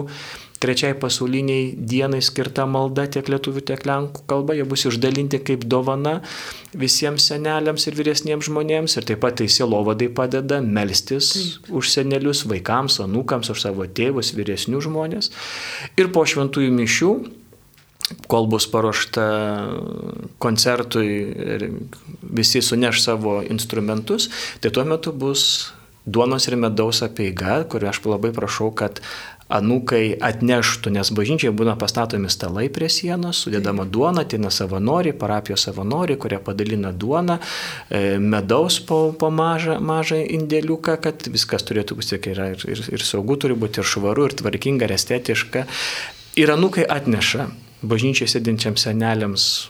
trečiai 0.59 0.95
pasauliniai 0.99 1.75
dienai 1.77 2.21
skirta 2.25 2.65
malda 2.67 3.05
tiek 3.13 3.29
lietuvių, 3.31 3.63
tiek 3.69 3.85
lenkų 3.87 4.25
kalba. 4.31 4.57
Jie 4.57 4.65
bus 4.69 4.87
išdalinti 4.89 5.41
kaip 5.51 5.67
dovana 5.69 6.19
visiems 6.73 7.29
seneliams 7.31 7.87
ir 7.91 7.99
vyresniems 7.99 8.49
žmonėms. 8.49 8.97
Ir 8.99 9.09
taip 9.11 9.23
pat 9.25 9.39
tai 9.43 9.51
sielovadai 9.53 10.09
padeda 10.09 10.63
melstis 10.65 11.35
taip. 11.35 11.75
už 11.81 11.93
senelius, 11.93 12.47
vaikams, 12.49 13.03
anūkams, 13.05 13.53
už 13.53 13.67
savo 13.69 13.85
tėvus, 13.87 14.33
vyresnius 14.39 14.89
žmonės. 14.89 15.31
Ir 16.01 16.11
po 16.15 16.25
šventųjų 16.25 16.73
mišių 16.81 17.13
kol 18.27 18.47
bus 18.49 18.67
paruošta 18.71 19.25
koncertui 20.39 21.09
ir 21.55 21.67
visi 22.23 22.63
suneš 22.63 23.03
savo 23.05 23.41
instrumentus, 23.43 24.31
tai 24.61 24.73
tuo 24.73 24.85
metu 24.89 25.13
bus 25.13 25.73
duonos 26.09 26.49
ir 26.49 26.57
medaus 26.57 27.03
apieiga, 27.05 27.65
kuriuo 27.69 27.91
aš 27.91 28.01
labai 28.07 28.33
prašau, 28.37 28.71
kad 28.73 29.03
anūkai 29.49 30.19
atneštų, 30.25 30.93
nes 30.93 31.09
bažnyčiai 31.17 31.53
būna 31.57 31.75
pastatomi 31.81 32.29
stalai 32.33 32.67
prie 32.73 32.91
sienos, 32.93 33.41
sudėdama 33.45 33.87
duona, 33.89 34.27
ateina 34.27 34.51
savanoriai, 34.53 35.17
parapijos 35.17 35.65
savanoriai, 35.69 36.19
kurie 36.21 36.41
padalina 36.45 36.93
duoną, 36.93 37.39
e, 37.89 38.19
medaus 38.21 38.77
po, 38.85 39.01
po 39.17 39.31
mažą, 39.33 39.79
mažą 39.81 40.21
indėliuką, 40.37 40.99
kad 41.05 41.25
viskas 41.33 41.65
turėtų 41.65 41.97
būti 41.97 42.21
ir, 42.29 42.43
ir, 42.69 42.85
ir 42.93 43.05
saugu 43.05 43.39
turi 43.41 43.57
būti, 43.57 43.81
ir 43.81 43.89
švaru, 43.89 44.29
ir 44.29 44.37
tvarkinga, 44.37 44.85
ir 44.85 44.97
estetiška. 44.99 45.65
Ir 46.39 46.53
anūkai 46.53 46.85
atneša 46.85 47.49
bažnyčiai 47.83 48.31
sėdinčiam 48.31 48.77
seneliams 48.79 49.69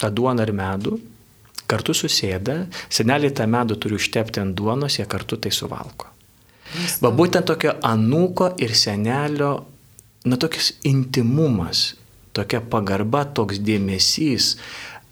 tą 0.00 0.10
duoną 0.10 0.46
ir 0.46 0.52
medų, 0.56 0.98
kartu 1.70 1.94
susėda, 1.96 2.64
seneliai 2.92 3.32
tą 3.34 3.46
medų 3.50 3.78
turi 3.80 3.98
užtepti 3.98 4.42
ant 4.42 4.56
duonos, 4.56 4.98
jie 4.98 5.06
kartu 5.08 5.38
tai 5.40 5.52
suvalko. 5.54 6.10
Va 7.00 7.10
būtent 7.14 7.46
tokio 7.46 7.76
anūko 7.86 8.54
ir 8.62 8.74
senelio 8.74 9.52
na, 10.24 10.38
toks 10.40 10.72
intimumas, 10.88 11.92
tokia 12.34 12.60
pagarba, 12.60 13.24
toks 13.36 13.60
dėmesys 13.62 14.54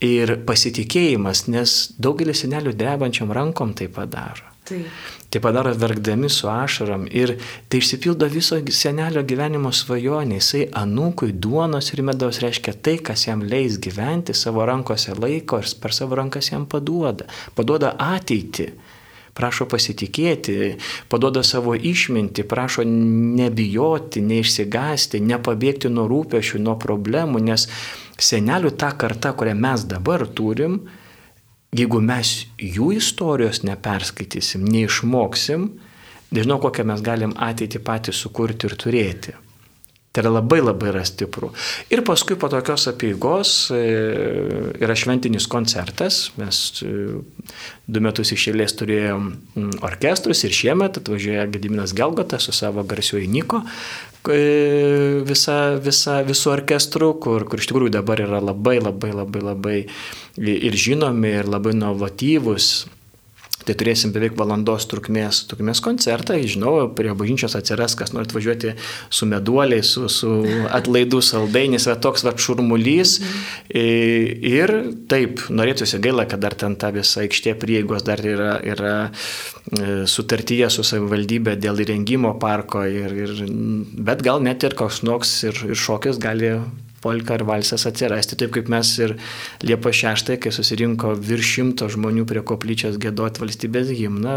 ir 0.02 0.38
pasitikėjimas, 0.48 1.46
nes 1.52 1.76
daugelis 2.02 2.42
senelių 2.42 2.74
drebančiam 2.78 3.30
rankom 3.32 3.76
tai 3.78 3.88
padaro. 3.92 4.51
Taip. 4.62 4.86
Tai 5.30 5.40
padaro 5.42 5.72
verkdami 5.74 6.28
su 6.30 6.46
ašaram 6.48 7.06
ir 7.10 7.34
tai 7.68 7.80
išsipildo 7.82 8.28
viso 8.30 8.60
senelio 8.70 9.24
gyvenimo 9.26 9.72
svajonė. 9.74 10.38
Jisai 10.38 10.62
anūkui 10.82 11.32
duonos 11.34 11.90
ir 11.94 12.04
medaus 12.06 12.38
reiškia 12.44 12.76
tai, 12.78 12.98
kas 13.02 13.26
jam 13.26 13.42
leis 13.42 13.80
gyventi, 13.82 14.36
savo 14.38 14.62
rankose 14.68 15.16
laiko 15.18 15.58
ir 15.58 15.66
per 15.82 15.96
savo 15.96 16.18
rankas 16.20 16.52
jam 16.52 16.68
paduoda. 16.70 17.26
Paduoda 17.58 17.96
ateitį 17.98 18.68
prašo 19.34 19.66
pasitikėti, 19.72 20.76
paduoda 21.10 21.42
savo 21.42 21.74
išmintį, 21.74 22.46
prašo 22.48 22.84
nebijoti, 22.86 24.22
neišsigasti, 24.28 25.22
nepabėgti 25.26 25.90
nuo 25.90 26.06
rūpešių, 26.10 26.60
nuo 26.62 26.76
problemų, 26.80 27.42
nes 27.50 27.66
senelių 28.20 28.76
ta 28.78 28.92
karta, 28.94 29.32
kurią 29.34 29.56
mes 29.58 29.86
dabar 29.88 30.26
turim, 30.28 30.82
jeigu 31.72 32.00
mes 32.04 32.32
jų 32.60 32.90
istorijos 32.98 33.62
neperskaitysim, 33.64 34.64
neišmoksim, 34.68 35.70
nežinau, 36.32 36.58
kokią 36.60 36.84
mes 36.90 37.04
galim 37.04 37.32
ateitį 37.36 37.80
patys 37.86 38.20
sukurti 38.20 38.68
ir 38.68 38.76
turėti. 38.76 39.36
Tai 40.12 40.20
yra 40.20 40.30
labai 40.34 40.60
labai 40.60 40.90
yra 40.90 41.02
stipru. 41.08 41.48
Ir 41.88 42.02
paskui 42.04 42.36
po 42.36 42.50
tokios 42.52 42.84
apieigos 42.90 43.70
e, 43.72 43.80
yra 44.84 44.96
šventinis 44.98 45.46
koncertas. 45.48 46.26
Mes 46.36 46.58
e, 46.84 46.90
du 47.88 48.02
metus 48.04 48.34
išėlės 48.36 48.76
turėjom 48.76 49.30
orkestrus 49.80 50.44
ir 50.44 50.52
šiemet 50.52 51.00
atvažiuoja 51.00 51.48
Gediminas 51.54 51.96
Gelgotas 51.96 52.44
su 52.44 52.52
savo 52.52 52.84
garsiuoju 52.84 53.32
Niko 53.32 53.62
e, 54.28 55.22
visa, 55.24 55.58
visa, 55.80 56.20
visų 56.28 56.58
orkestrų, 56.58 57.14
kur, 57.16 57.48
kur 57.48 57.64
iš 57.64 57.72
tikrųjų 57.72 57.96
dabar 57.96 58.20
yra 58.20 58.44
labai 58.44 58.82
labai 58.84 59.14
labai 59.16 59.46
labai 59.48 59.78
ir 60.36 60.76
žinomi, 60.76 61.38
ir 61.40 61.48
labai 61.48 61.72
inovatyvus 61.72 62.74
Tai 63.66 63.76
turėsim 63.78 64.12
beveik 64.14 64.34
valandos 64.38 64.86
trukmės, 64.90 65.44
trukmės 65.50 65.82
koncertą, 65.84 66.38
žinau, 66.42 66.88
prie 66.96 67.12
bažnyčios 67.14 67.54
atsiras, 67.58 67.94
kas 67.98 68.14
nori 68.14 68.26
atvažiuoti 68.26 68.74
su 69.12 69.28
meduoliais, 69.30 69.92
su, 69.94 70.08
su 70.10 70.32
atlaidų 70.74 71.22
saldainis, 71.24 71.86
va 71.90 71.96
toks 72.02 72.26
va 72.26 72.34
šurmulys. 72.34 73.18
Ir 73.72 74.74
taip, 75.10 75.44
norėtųsi 75.52 76.00
gaila, 76.02 76.26
kad 76.30 76.42
dar 76.42 76.56
ten 76.58 76.76
ta 76.80 76.92
visa 76.94 77.22
aikštė 77.24 77.54
prieigos 77.62 78.06
dar 78.06 78.22
yra, 78.26 78.56
yra 78.66 78.94
e, 79.06 80.04
sutartyje 80.10 80.70
su 80.72 80.86
savivaldybė 80.86 81.56
dėl 81.60 81.84
įrengimo 81.84 82.34
parko, 82.42 82.84
ir, 82.88 83.14
ir, 83.24 83.36
bet 84.10 84.24
gal 84.26 84.42
net 84.42 84.64
ir 84.66 84.78
koks 84.78 85.02
nors 85.06 85.38
ir, 85.46 85.58
ir 85.70 85.78
šokis 85.78 86.18
gali 86.22 86.56
polka 87.02 87.36
ar 87.36 87.44
valsas 87.46 87.86
atsirasti, 87.88 88.38
taip 88.38 88.54
kaip 88.54 88.70
mes 88.72 88.90
ir 89.02 89.16
Liepo 89.66 89.92
6, 89.92 90.36
kai 90.42 90.52
susirinko 90.54 91.14
virš 91.18 91.50
šimto 91.56 91.88
žmonių 91.92 92.24
prie 92.28 92.42
koplyčios 92.46 92.98
gėdoti 93.02 93.42
valstybės 93.42 93.90
himną, 93.98 94.36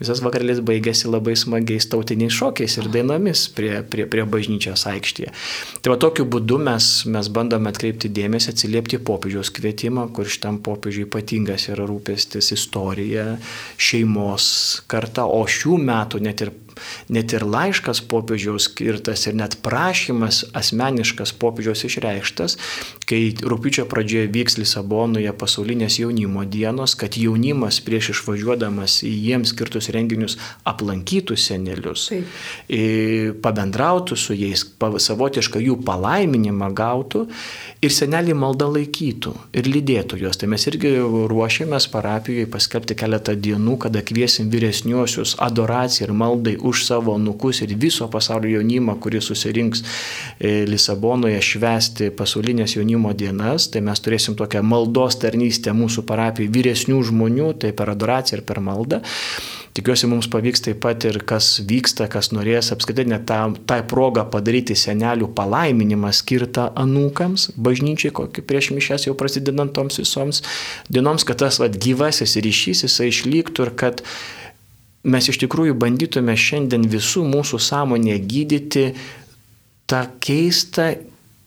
visas 0.00 0.22
vakarėlis 0.24 0.62
baigėsi 0.66 1.10
labai 1.10 1.36
smagiais 1.38 1.88
tautiniais 1.90 2.34
šokiais 2.34 2.78
ir 2.80 2.90
dainomis 2.94 3.46
prie, 3.56 3.72
prie, 3.90 4.06
prie 4.10 4.26
bažnyčios 4.28 4.86
aikštėje. 4.90 5.32
Tai 5.80 5.94
va 5.94 5.98
tokiu 6.00 6.28
būdu 6.28 6.60
mes, 6.62 6.90
mes 7.10 7.30
bandome 7.32 7.72
atkreipti 7.72 8.12
dėmesį, 8.12 8.52
atsiliepti 8.54 9.00
popiežiaus 9.04 9.52
kvietimą, 9.54 10.08
kur 10.14 10.28
šitam 10.30 10.60
popiežiui 10.64 11.08
ypatingas 11.08 11.68
yra 11.72 11.88
rūpestis 11.88 12.52
istorija, 12.56 13.38
šeimos 13.80 14.46
karta, 14.90 15.26
o 15.28 15.42
šių 15.48 15.78
metų 15.84 16.22
net 16.24 16.44
ir 16.44 16.52
net 17.08 17.34
ir 17.36 17.44
laiškas 17.46 18.02
popiežiaus 18.10 18.68
skirtas 18.70 19.26
ir 19.28 19.36
net 19.38 19.58
prašymas 19.64 20.44
asmeniškas 20.56 21.34
popiežiaus 21.40 21.84
išreikštas, 21.88 22.58
kai 23.08 23.34
rūpiučio 23.36 23.84
pradžioje 23.90 24.28
vyks 24.32 24.56
Lisabonoje 24.60 25.32
pasaulinės 25.36 25.98
jaunimo 26.00 26.44
dienos, 26.48 26.94
kad 26.98 27.18
jaunimas 27.18 27.80
prieš 27.84 28.12
išvažiuodamas 28.14 29.00
į 29.04 29.12
jiems 29.28 29.52
skirtus 29.52 29.90
renginius 29.94 30.38
aplankytų 30.68 31.36
senelius, 31.40 32.08
Taip. 32.12 33.42
pabendrautų 33.44 34.16
su 34.18 34.36
jais, 34.38 34.64
savotišką 35.06 35.60
jų 35.62 35.78
palaiminimą 35.84 36.70
gautų 36.76 37.26
ir 37.84 37.92
senelį 37.92 38.36
maldą 38.38 38.70
laikytų 38.72 39.34
ir 39.60 39.68
lydėtų 39.68 40.22
juos. 40.22 40.40
Tai 40.40 40.48
mes 40.54 40.64
irgi 40.70 40.94
ruošiamės 41.30 41.88
parapijoje 41.92 42.48
paskelbti 42.52 42.96
keletą 42.98 43.36
dienų, 43.36 43.76
kada 43.86 44.02
kviesim 44.06 44.48
vyresniuosius 44.52 45.36
adoracijai 45.44 46.08
ir 46.08 46.14
maldai 46.16 46.56
už 46.56 46.86
savo 46.88 47.18
nukus 47.20 47.60
ir 47.64 47.76
viso 47.80 48.08
pasaulio 48.12 48.56
jaunimą, 48.58 48.96
kuris 49.02 49.28
susirinks 49.30 49.84
Lisabonoje 50.40 51.40
švesti 51.44 52.10
pasaulinės 52.16 52.76
jaunimo 52.78 52.93
dienas, 53.16 53.66
tai 53.72 53.82
mes 53.84 54.00
turėsim 54.00 54.36
tokią 54.38 54.62
maldos 54.62 55.18
tarnystę 55.22 55.74
mūsų 55.74 56.04
parapijai 56.06 56.52
vyresnių 56.54 57.02
žmonių, 57.10 57.52
tai 57.58 57.72
per 57.76 57.90
adoraciją 57.92 58.38
ir 58.38 58.44
per 58.46 58.60
maldą. 58.64 59.00
Tikiuosi 59.74 60.06
mums 60.06 60.28
pavyks 60.30 60.62
taip 60.62 60.78
pat 60.84 61.02
ir 61.08 61.16
kas 61.26 61.56
vyksta, 61.66 62.06
kas 62.06 62.30
norės 62.30 62.70
apskritai 62.70 63.08
net 63.10 63.24
tą, 63.26 63.40
tą 63.66 63.80
progą 63.90 64.22
padaryti 64.30 64.76
senelių 64.78 65.32
palaiminimą 65.34 66.12
skirtą 66.14 66.68
anūkams, 66.78 67.48
bažnyčiai, 67.58 68.12
kokį 68.14 68.44
prieš 68.46 68.70
mišęs 68.76 69.08
jau 69.08 69.16
prasidedant 69.18 69.74
toms 69.74 69.98
visoms 69.98 70.44
dienoms, 70.86 71.26
kad 71.26 71.42
tas 71.42 71.58
vad 71.58 71.74
gyvasis 71.74 72.36
ryšys 72.38 72.84
jisai 72.86 73.10
išliktų 73.10 73.66
ir 73.66 73.74
kad 73.82 74.04
mes 75.02 75.26
iš 75.32 75.42
tikrųjų 75.42 75.74
bandytume 75.74 76.38
šiandien 76.38 76.86
visų 76.94 77.26
mūsų 77.34 77.58
sąmonę 77.66 78.20
gydyti 78.30 78.92
tą 79.90 80.06
keistą 80.22 80.92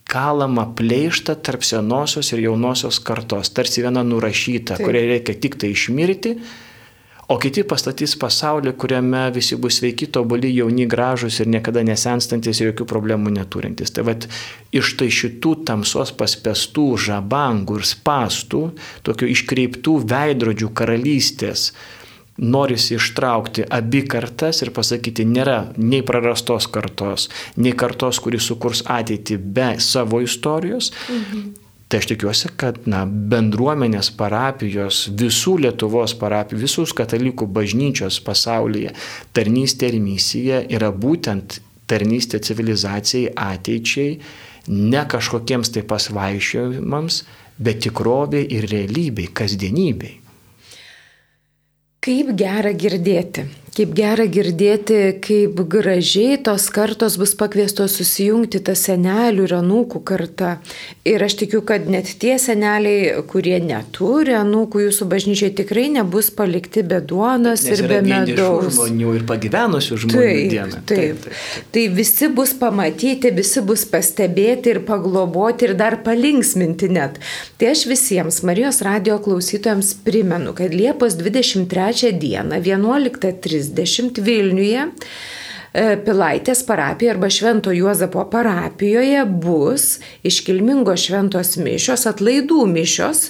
kalamą 0.08 0.70
pleištą 0.76 1.36
tarp 1.43 1.66
senosios 1.68 2.32
ir 2.34 2.45
jaunosios 2.47 3.01
kartos, 3.03 3.51
tarsi 3.51 3.84
viena 3.84 4.03
nurašyta, 4.08 4.80
kuriai 4.80 5.12
reikia 5.16 5.36
tik 5.36 5.60
tai 5.60 5.74
išmirti, 5.76 6.34
o 7.28 7.36
kiti 7.43 7.66
pastatys 7.68 8.16
pasaulį, 8.20 8.72
kuriame 8.80 9.26
visi 9.36 9.58
bus 9.60 9.82
sveiki, 9.82 10.08
tobuli, 10.16 10.53
jauni, 10.55 10.88
gražus 10.88 11.41
ir 11.43 11.51
niekada 11.51 11.84
nesenstantis 11.84 12.62
ir 12.62 12.72
jokių 12.72 12.88
problemų 12.88 13.36
neturintis. 13.36 13.91
Tai 13.91 14.08
vad 14.08 14.30
iš 14.72 14.93
tai 14.99 15.10
šitų 15.12 15.53
tamsos 15.68 16.16
paspestų 16.16 16.88
žabangų 17.10 17.82
ir 17.82 17.88
spastų, 17.91 18.64
tokių 19.08 19.32
iškreiptų 19.36 19.99
veidrodžių 20.08 20.72
karalystės, 20.72 21.74
norisi 22.38 22.95
ištraukti 22.95 23.65
abi 23.69 24.03
kartas 24.07 24.61
ir 24.61 24.71
pasakyti, 24.75 25.25
nėra 25.25 25.59
nei 25.77 26.03
prarastos 26.05 26.67
kartos, 26.71 27.29
nei 27.57 27.73
kartos, 27.77 28.21
kuris 28.23 28.49
sukurs 28.49 28.83
ateitį 28.85 29.38
be 29.38 29.71
savo 29.83 30.21
istorijos. 30.21 30.91
Mhm. 31.09 31.47
Tai 31.88 32.01
aš 32.01 32.09
tikiuosi, 32.09 32.49
kad 32.59 32.81
na, 32.91 33.05
bendruomenės 33.07 34.09
parapijos, 34.19 35.05
visų 35.07 35.53
Lietuvos 35.63 36.17
parapijų, 36.19 36.59
visus 36.65 36.91
katalikų 36.91 37.47
bažnyčios 37.47 38.19
pasaulyje 38.25 38.91
tarnystė 39.31 39.93
ir 39.93 40.01
misija 40.03 40.59
yra 40.67 40.91
būtent 40.91 41.61
tarnystė 41.88 42.41
civilizacijai, 42.43 43.31
ateičiai, 43.31 44.19
ne 44.67 45.05
kažkokiems 45.07 45.71
tai 45.71 45.85
pasvaiščiojimams, 45.88 47.23
bet 47.57 47.79
tikrovė 47.88 48.43
ir 48.51 48.67
realybei, 48.67 49.31
kasdienybei. 49.31 50.17
Kaip 52.08 52.30
gera 52.39 52.70
girdėti, 52.72 53.43
Kaip 53.78 53.91
gera 53.93 54.23
girdėti, 54.25 54.95
kaip 55.21 55.59
gražiai 55.69 56.39
tos 56.41 56.63
kartos 56.73 57.13
bus 57.21 57.36
pakviestos 57.38 57.93
susijungti 57.99 58.57
tą 58.65 58.73
senelių 58.73 59.43
ir 59.45 59.51
anūkų 59.59 59.99
kartą. 60.01 60.55
Ir 61.05 61.21
aš 61.21 61.36
tikiu, 61.43 61.59
kad 61.61 61.86
net 61.86 62.09
tie 62.17 62.39
seneliai, 62.41 63.19
kurie 63.30 63.59
neturi 63.61 64.34
anūkų 64.34 64.82
jūsų 64.82 65.05
bažnyčiai, 65.11 65.51
tikrai 65.59 65.84
nebus 65.93 66.32
palikti 66.34 66.82
be 66.82 66.97
duonos 67.05 67.67
Nes 67.67 67.75
ir 67.75 67.84
be 67.91 67.99
medaus. 68.01 68.71
žmonių 68.80 69.13
ir 69.19 69.28
pagyvenusių 69.30 69.99
žmonių 70.07 70.25
taip, 70.25 70.49
dieną. 70.55 70.82
Taip, 70.82 70.88
taip, 70.89 71.21
taip, 71.28 71.38
taip. 71.38 71.69
Tai 71.78 71.86
visi 71.99 72.32
bus 72.39 72.55
pamatyti, 72.57 73.34
visi 73.38 73.61
bus 73.61 73.86
pastebėti 73.93 74.73
ir 74.73 74.82
pagloboti 74.89 75.69
ir 75.69 75.75
dar 75.78 75.99
palinksminti 76.01 76.89
net. 76.97 77.21
Tai 77.61 77.69
aš 77.75 77.86
visiems 77.93 78.41
Marijos 78.41 78.82
radio 78.89 79.21
klausytojams 79.21 79.93
primenu, 80.01 80.57
kad 80.57 80.73
Liepos 80.73 81.21
23 81.21 82.15
dieną 82.17 82.63
11.30 82.65 83.66
30 83.76 84.22
Vilniuje. 84.24 84.88
E, 85.78 85.84
Pilaitės 86.01 86.63
parapijoje 86.65 87.13
arba 87.13 87.30
Švento 87.30 87.74
Juozapo 87.76 88.24
parapijoje 88.32 89.26
bus 89.43 89.88
iškilmingos 90.26 91.07
šventos 91.09 91.55
mišios, 91.61 92.07
atlaidų 92.09 92.63
mišios, 92.72 93.28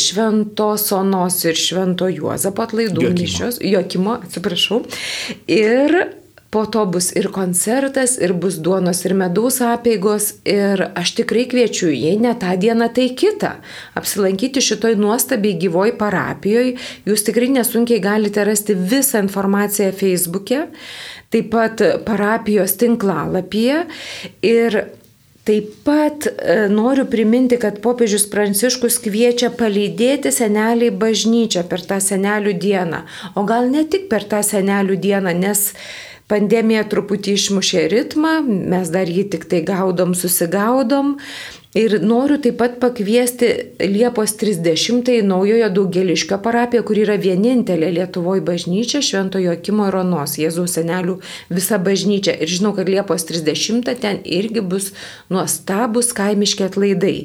Šventos 0.00 0.86
Onos 0.96 1.40
ir 1.44 1.60
Švento 1.60 2.08
Juozapo 2.08 2.64
atlaidų 2.64 3.08
Jokimo. 3.08 3.20
mišios, 3.20 3.60
Jokimo, 3.60 4.20
atsiprašau. 4.22 4.84
Ir 5.50 5.98
po 6.54 6.62
to 6.70 6.84
bus 6.86 7.10
ir 7.18 7.26
koncertas, 7.34 8.14
ir 8.22 8.32
bus 8.38 8.60
duonos 8.62 9.00
ir 9.08 9.16
medaus 9.18 9.58
apėgos. 9.64 10.28
Ir 10.46 10.84
aš 10.94 11.16
tikrai 11.18 11.48
kviečiu, 11.50 11.88
jei 11.90 12.14
ne 12.22 12.30
tą 12.38 12.54
dieną, 12.62 12.92
tai 12.94 13.08
kitą. 13.18 13.56
Apsilankyti 13.98 14.62
šitoj 14.62 14.94
nuostabiai 15.02 15.58
gyvoj 15.58 15.96
parapijoje. 15.98 16.76
Jūs 17.10 17.26
tikrai 17.26 17.50
nesunkiai 17.56 17.98
galite 18.04 18.46
rasti 18.46 18.78
visą 18.78 19.24
informaciją 19.26 19.90
Facebook'e, 19.98 20.68
taip 21.34 21.50
pat 21.50 21.82
parapijos 22.06 22.78
tinklalapyje. 22.78 23.86
Ir 24.46 24.84
Taip 25.44 25.66
pat 25.84 26.24
e, 26.24 26.54
noriu 26.72 27.04
priminti, 27.04 27.58
kad 27.60 27.82
popiežius 27.84 28.22
Pranciškus 28.32 28.96
kviečia 29.04 29.50
palydėti 29.52 30.30
seneliai 30.32 30.88
bažnyčią 31.02 31.66
per 31.68 31.84
tą 31.84 31.98
senelių 32.00 32.54
dieną, 32.62 33.02
o 33.36 33.44
gal 33.44 33.68
ne 33.68 33.82
tik 33.84 34.06
per 34.08 34.24
tą 34.30 34.40
senelių 34.40 34.96
dieną, 35.04 35.34
nes 35.36 35.66
pandemija 36.30 36.84
truputį 36.90 37.36
išmušė 37.38 37.86
ritmą, 37.92 38.36
mes 38.44 38.92
dar 38.94 39.10
jį 39.10 39.26
tik 39.34 39.48
tai 39.50 39.62
gaudom, 39.66 40.14
susigaudom, 40.18 41.16
Ir 41.74 41.96
noriu 42.06 42.36
taip 42.38 42.54
pat 42.60 42.76
pakviesti 42.78 43.48
Liepos 43.82 44.36
30-ąjį 44.38 45.24
naujojo 45.26 45.70
Daugeliškio 45.74 46.36
parapiją, 46.44 46.84
kur 46.86 47.00
yra 47.02 47.16
vienintelė 47.18 47.88
Lietuvoje 47.96 48.44
bažnyčia 48.46 49.00
Šventojo 49.02 49.56
Akimo 49.56 49.88
ir 49.90 49.96
Onos, 49.98 50.36
Jėzaus 50.38 50.76
senelių 50.78 51.16
visa 51.50 51.80
bažnyčia. 51.82 52.36
Ir 52.38 52.52
žinau, 52.52 52.70
kad 52.76 52.86
Liepos 52.86 53.26
30 53.26 53.90
ten 54.04 54.20
irgi 54.22 54.62
bus 54.62 54.92
nuostabus 55.34 56.12
kaimiški 56.14 56.62
atlaidai. 56.68 57.16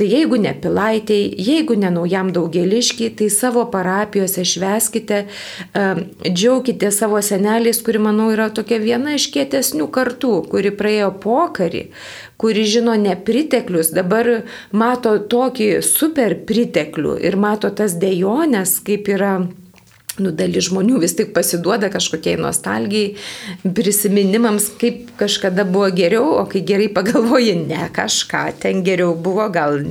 Tai 0.00 0.08
jeigu 0.08 0.40
ne 0.40 0.54
pilaitėjai, 0.56 1.28
jeigu 1.50 1.76
ne 1.76 1.92
naujam 1.92 2.32
Daugeliškiai, 2.32 3.12
tai 3.20 3.28
savo 3.28 3.66
parapijose 3.68 4.46
šveskite, 4.48 5.26
džiaukite 6.24 6.88
savo 6.88 7.20
seneliais, 7.20 7.84
kuri, 7.84 8.00
manau, 8.00 8.30
yra 8.32 8.48
tokia 8.48 8.80
viena 8.80 9.12
iš 9.20 9.28
kietesnių 9.36 9.92
kartų, 9.92 10.34
kuri 10.48 10.72
praėjo 10.72 11.12
pokarį, 11.20 11.84
kuri 12.40 12.64
žino 12.64 12.96
nepriteklius, 12.96 13.92
dabar 13.92 14.28
mato 14.72 15.16
tokį 15.20 15.72
super 15.84 16.38
priteklių 16.48 17.18
ir 17.20 17.36
mato 17.36 17.68
tas 17.76 17.98
dejonės, 18.00 18.78
kaip 18.86 19.10
yra 19.12 19.34
nu, 20.20 20.32
dalis 20.36 20.68
žmonių 20.68 21.00
vis 21.02 21.14
tik 21.18 21.32
pasiduoda 21.36 21.90
kažkokiai 21.92 22.38
nostalgijai, 22.40 23.14
prisiminimams, 23.76 24.70
kaip 24.80 25.12
kažkada 25.20 25.64
buvo 25.68 25.90
geriau, 25.96 26.36
o 26.40 26.44
kai 26.50 26.62
gerai 26.66 26.90
pagalvoji, 26.96 27.56
ne 27.64 27.88
kažką 27.96 28.44
ten 28.62 28.84
geriau 28.86 29.14
buvo, 29.14 29.48
gal, 29.52 29.82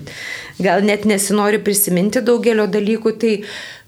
gal 0.61 0.85
net 0.85 1.05
nesinori 1.09 1.61
prisiminti 1.63 2.23
daugelio 2.25 2.67
dalykų, 2.69 3.15
tai 3.21 3.35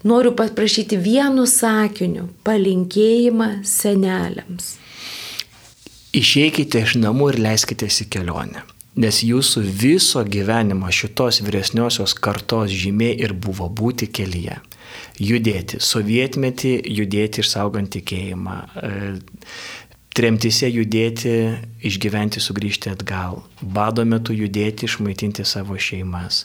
noriu 0.08 0.34
paprašyti 0.38 0.98
vienu 1.02 1.46
sakiniu 1.50 2.28
palinkėjimą 2.46 3.52
seneliams. 3.68 4.76
Išeikite 6.12 6.82
iš 6.84 6.98
namų 7.00 7.30
ir 7.32 7.38
leiskitės 7.40 8.02
į 8.04 8.10
kelionę. 8.12 8.66
Nes 9.00 9.22
jūsų 9.24 9.62
viso 9.64 10.20
gyvenimo 10.28 10.90
šitos 10.92 11.40
vyresniosios 11.40 12.12
kartos 12.12 12.74
žymė 12.76 13.14
ir 13.24 13.32
buvo 13.32 13.70
būti 13.72 14.10
kelyje. 14.12 14.58
Judėti, 15.16 15.80
sovietmetį 15.80 16.74
judėti 16.92 17.40
išsaugant 17.40 17.88
tikėjimą, 17.94 18.56
e, 18.76 18.90
tremtise 20.12 20.68
judėti, 20.68 21.32
išgyventi, 21.88 22.42
sugrįžti 22.44 22.92
atgal, 22.92 23.38
bado 23.62 24.04
metu 24.04 24.36
judėti, 24.36 24.84
išmaitinti 24.84 25.46
savo 25.48 25.78
šeimas, 25.80 26.42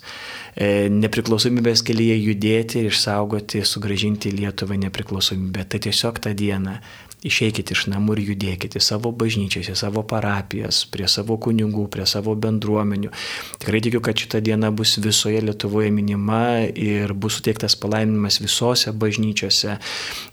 e, 0.56 0.88
nepriklausomybės 0.88 1.84
kelyje 1.84 2.16
judėti 2.22 2.80
ir 2.80 2.88
išsaugoti, 2.94 3.66
sugražinti 3.68 4.32
Lietuvą 4.32 4.80
nepriklausomybę. 4.86 5.68
Tai 5.68 5.84
tiesiog 5.90 6.24
tą 6.24 6.32
dieną 6.32 6.78
Išeikite 7.26 7.74
iš 7.74 7.88
namų 7.90 8.14
ir 8.14 8.20
judėkite 8.28 8.78
savo 8.78 9.10
bažnyčiose, 9.10 9.74
savo 9.74 10.04
parapijas, 10.06 10.84
prie 10.94 11.08
savo 11.10 11.40
kunigų, 11.42 11.88
prie 11.90 12.06
savo 12.06 12.36
bendruomenių. 12.38 13.10
Tikrai 13.58 13.82
tikiu, 13.82 14.02
kad 14.06 14.22
šita 14.22 14.38
diena 14.46 14.70
bus 14.70 15.00
visoje 15.02 15.42
Lietuvoje 15.42 15.90
minima 15.90 16.62
ir 16.70 17.16
bus 17.18 17.40
suteiktas 17.40 17.74
palaiminimas 17.82 18.38
visose 18.44 18.94
bažnyčiose, 18.94 19.80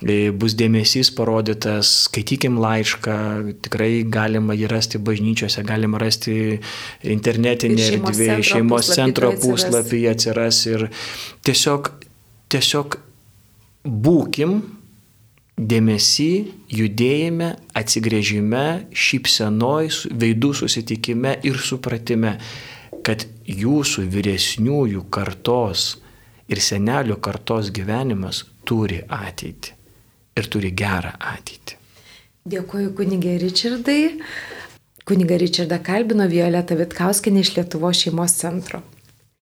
e, 0.04 0.18
bus 0.36 0.58
dėmesys 0.60 1.08
parodytas, 1.16 1.94
skaitykim 2.10 2.60
laišką, 2.60 3.16
tikrai 3.64 4.04
galima 4.04 4.52
jį 4.52 4.68
rasti 4.68 5.00
bažnyčiose, 5.00 5.64
galima 5.64 5.96
rasti 6.04 6.60
internetinė 7.00 7.90
erdvė, 7.94 8.30
šeimos 8.44 8.92
centro 8.92 9.32
puslapyje 9.32 10.12
atsiras 10.12 10.60
ir 10.68 10.90
tiesiog, 11.48 11.94
tiesiog 12.52 13.00
būkim 13.88 14.58
dėmesį, 15.58 16.30
judėjime, 16.74 17.54
atsigrėžime, 17.78 18.64
šypsenoj, 18.90 19.90
veidų 20.10 20.52
susitikime 20.60 21.36
ir 21.46 21.60
supratime, 21.62 22.38
kad 23.04 23.26
jūsų 23.46 24.06
vyresniųjų 24.10 25.04
kartos 25.14 25.94
ir 26.50 26.60
senelių 26.60 27.18
kartos 27.22 27.70
gyvenimas 27.74 28.44
turi 28.66 29.02
ateitį 29.08 29.74
ir 30.34 30.50
turi 30.50 30.72
gerą 30.74 31.14
ateitį. 31.20 31.78
Dėkuoju 32.50 32.90
kunigė 32.98 33.38
Richardai. 33.40 34.00
Kuniga 35.04 35.36
Richardą 35.40 35.78
kalbino 35.84 36.26
Violeta 36.28 36.76
Vitkauskinė 36.76 37.44
iš 37.44 37.54
Lietuvos 37.58 38.00
šeimos 38.04 38.34
centro. 38.40 38.80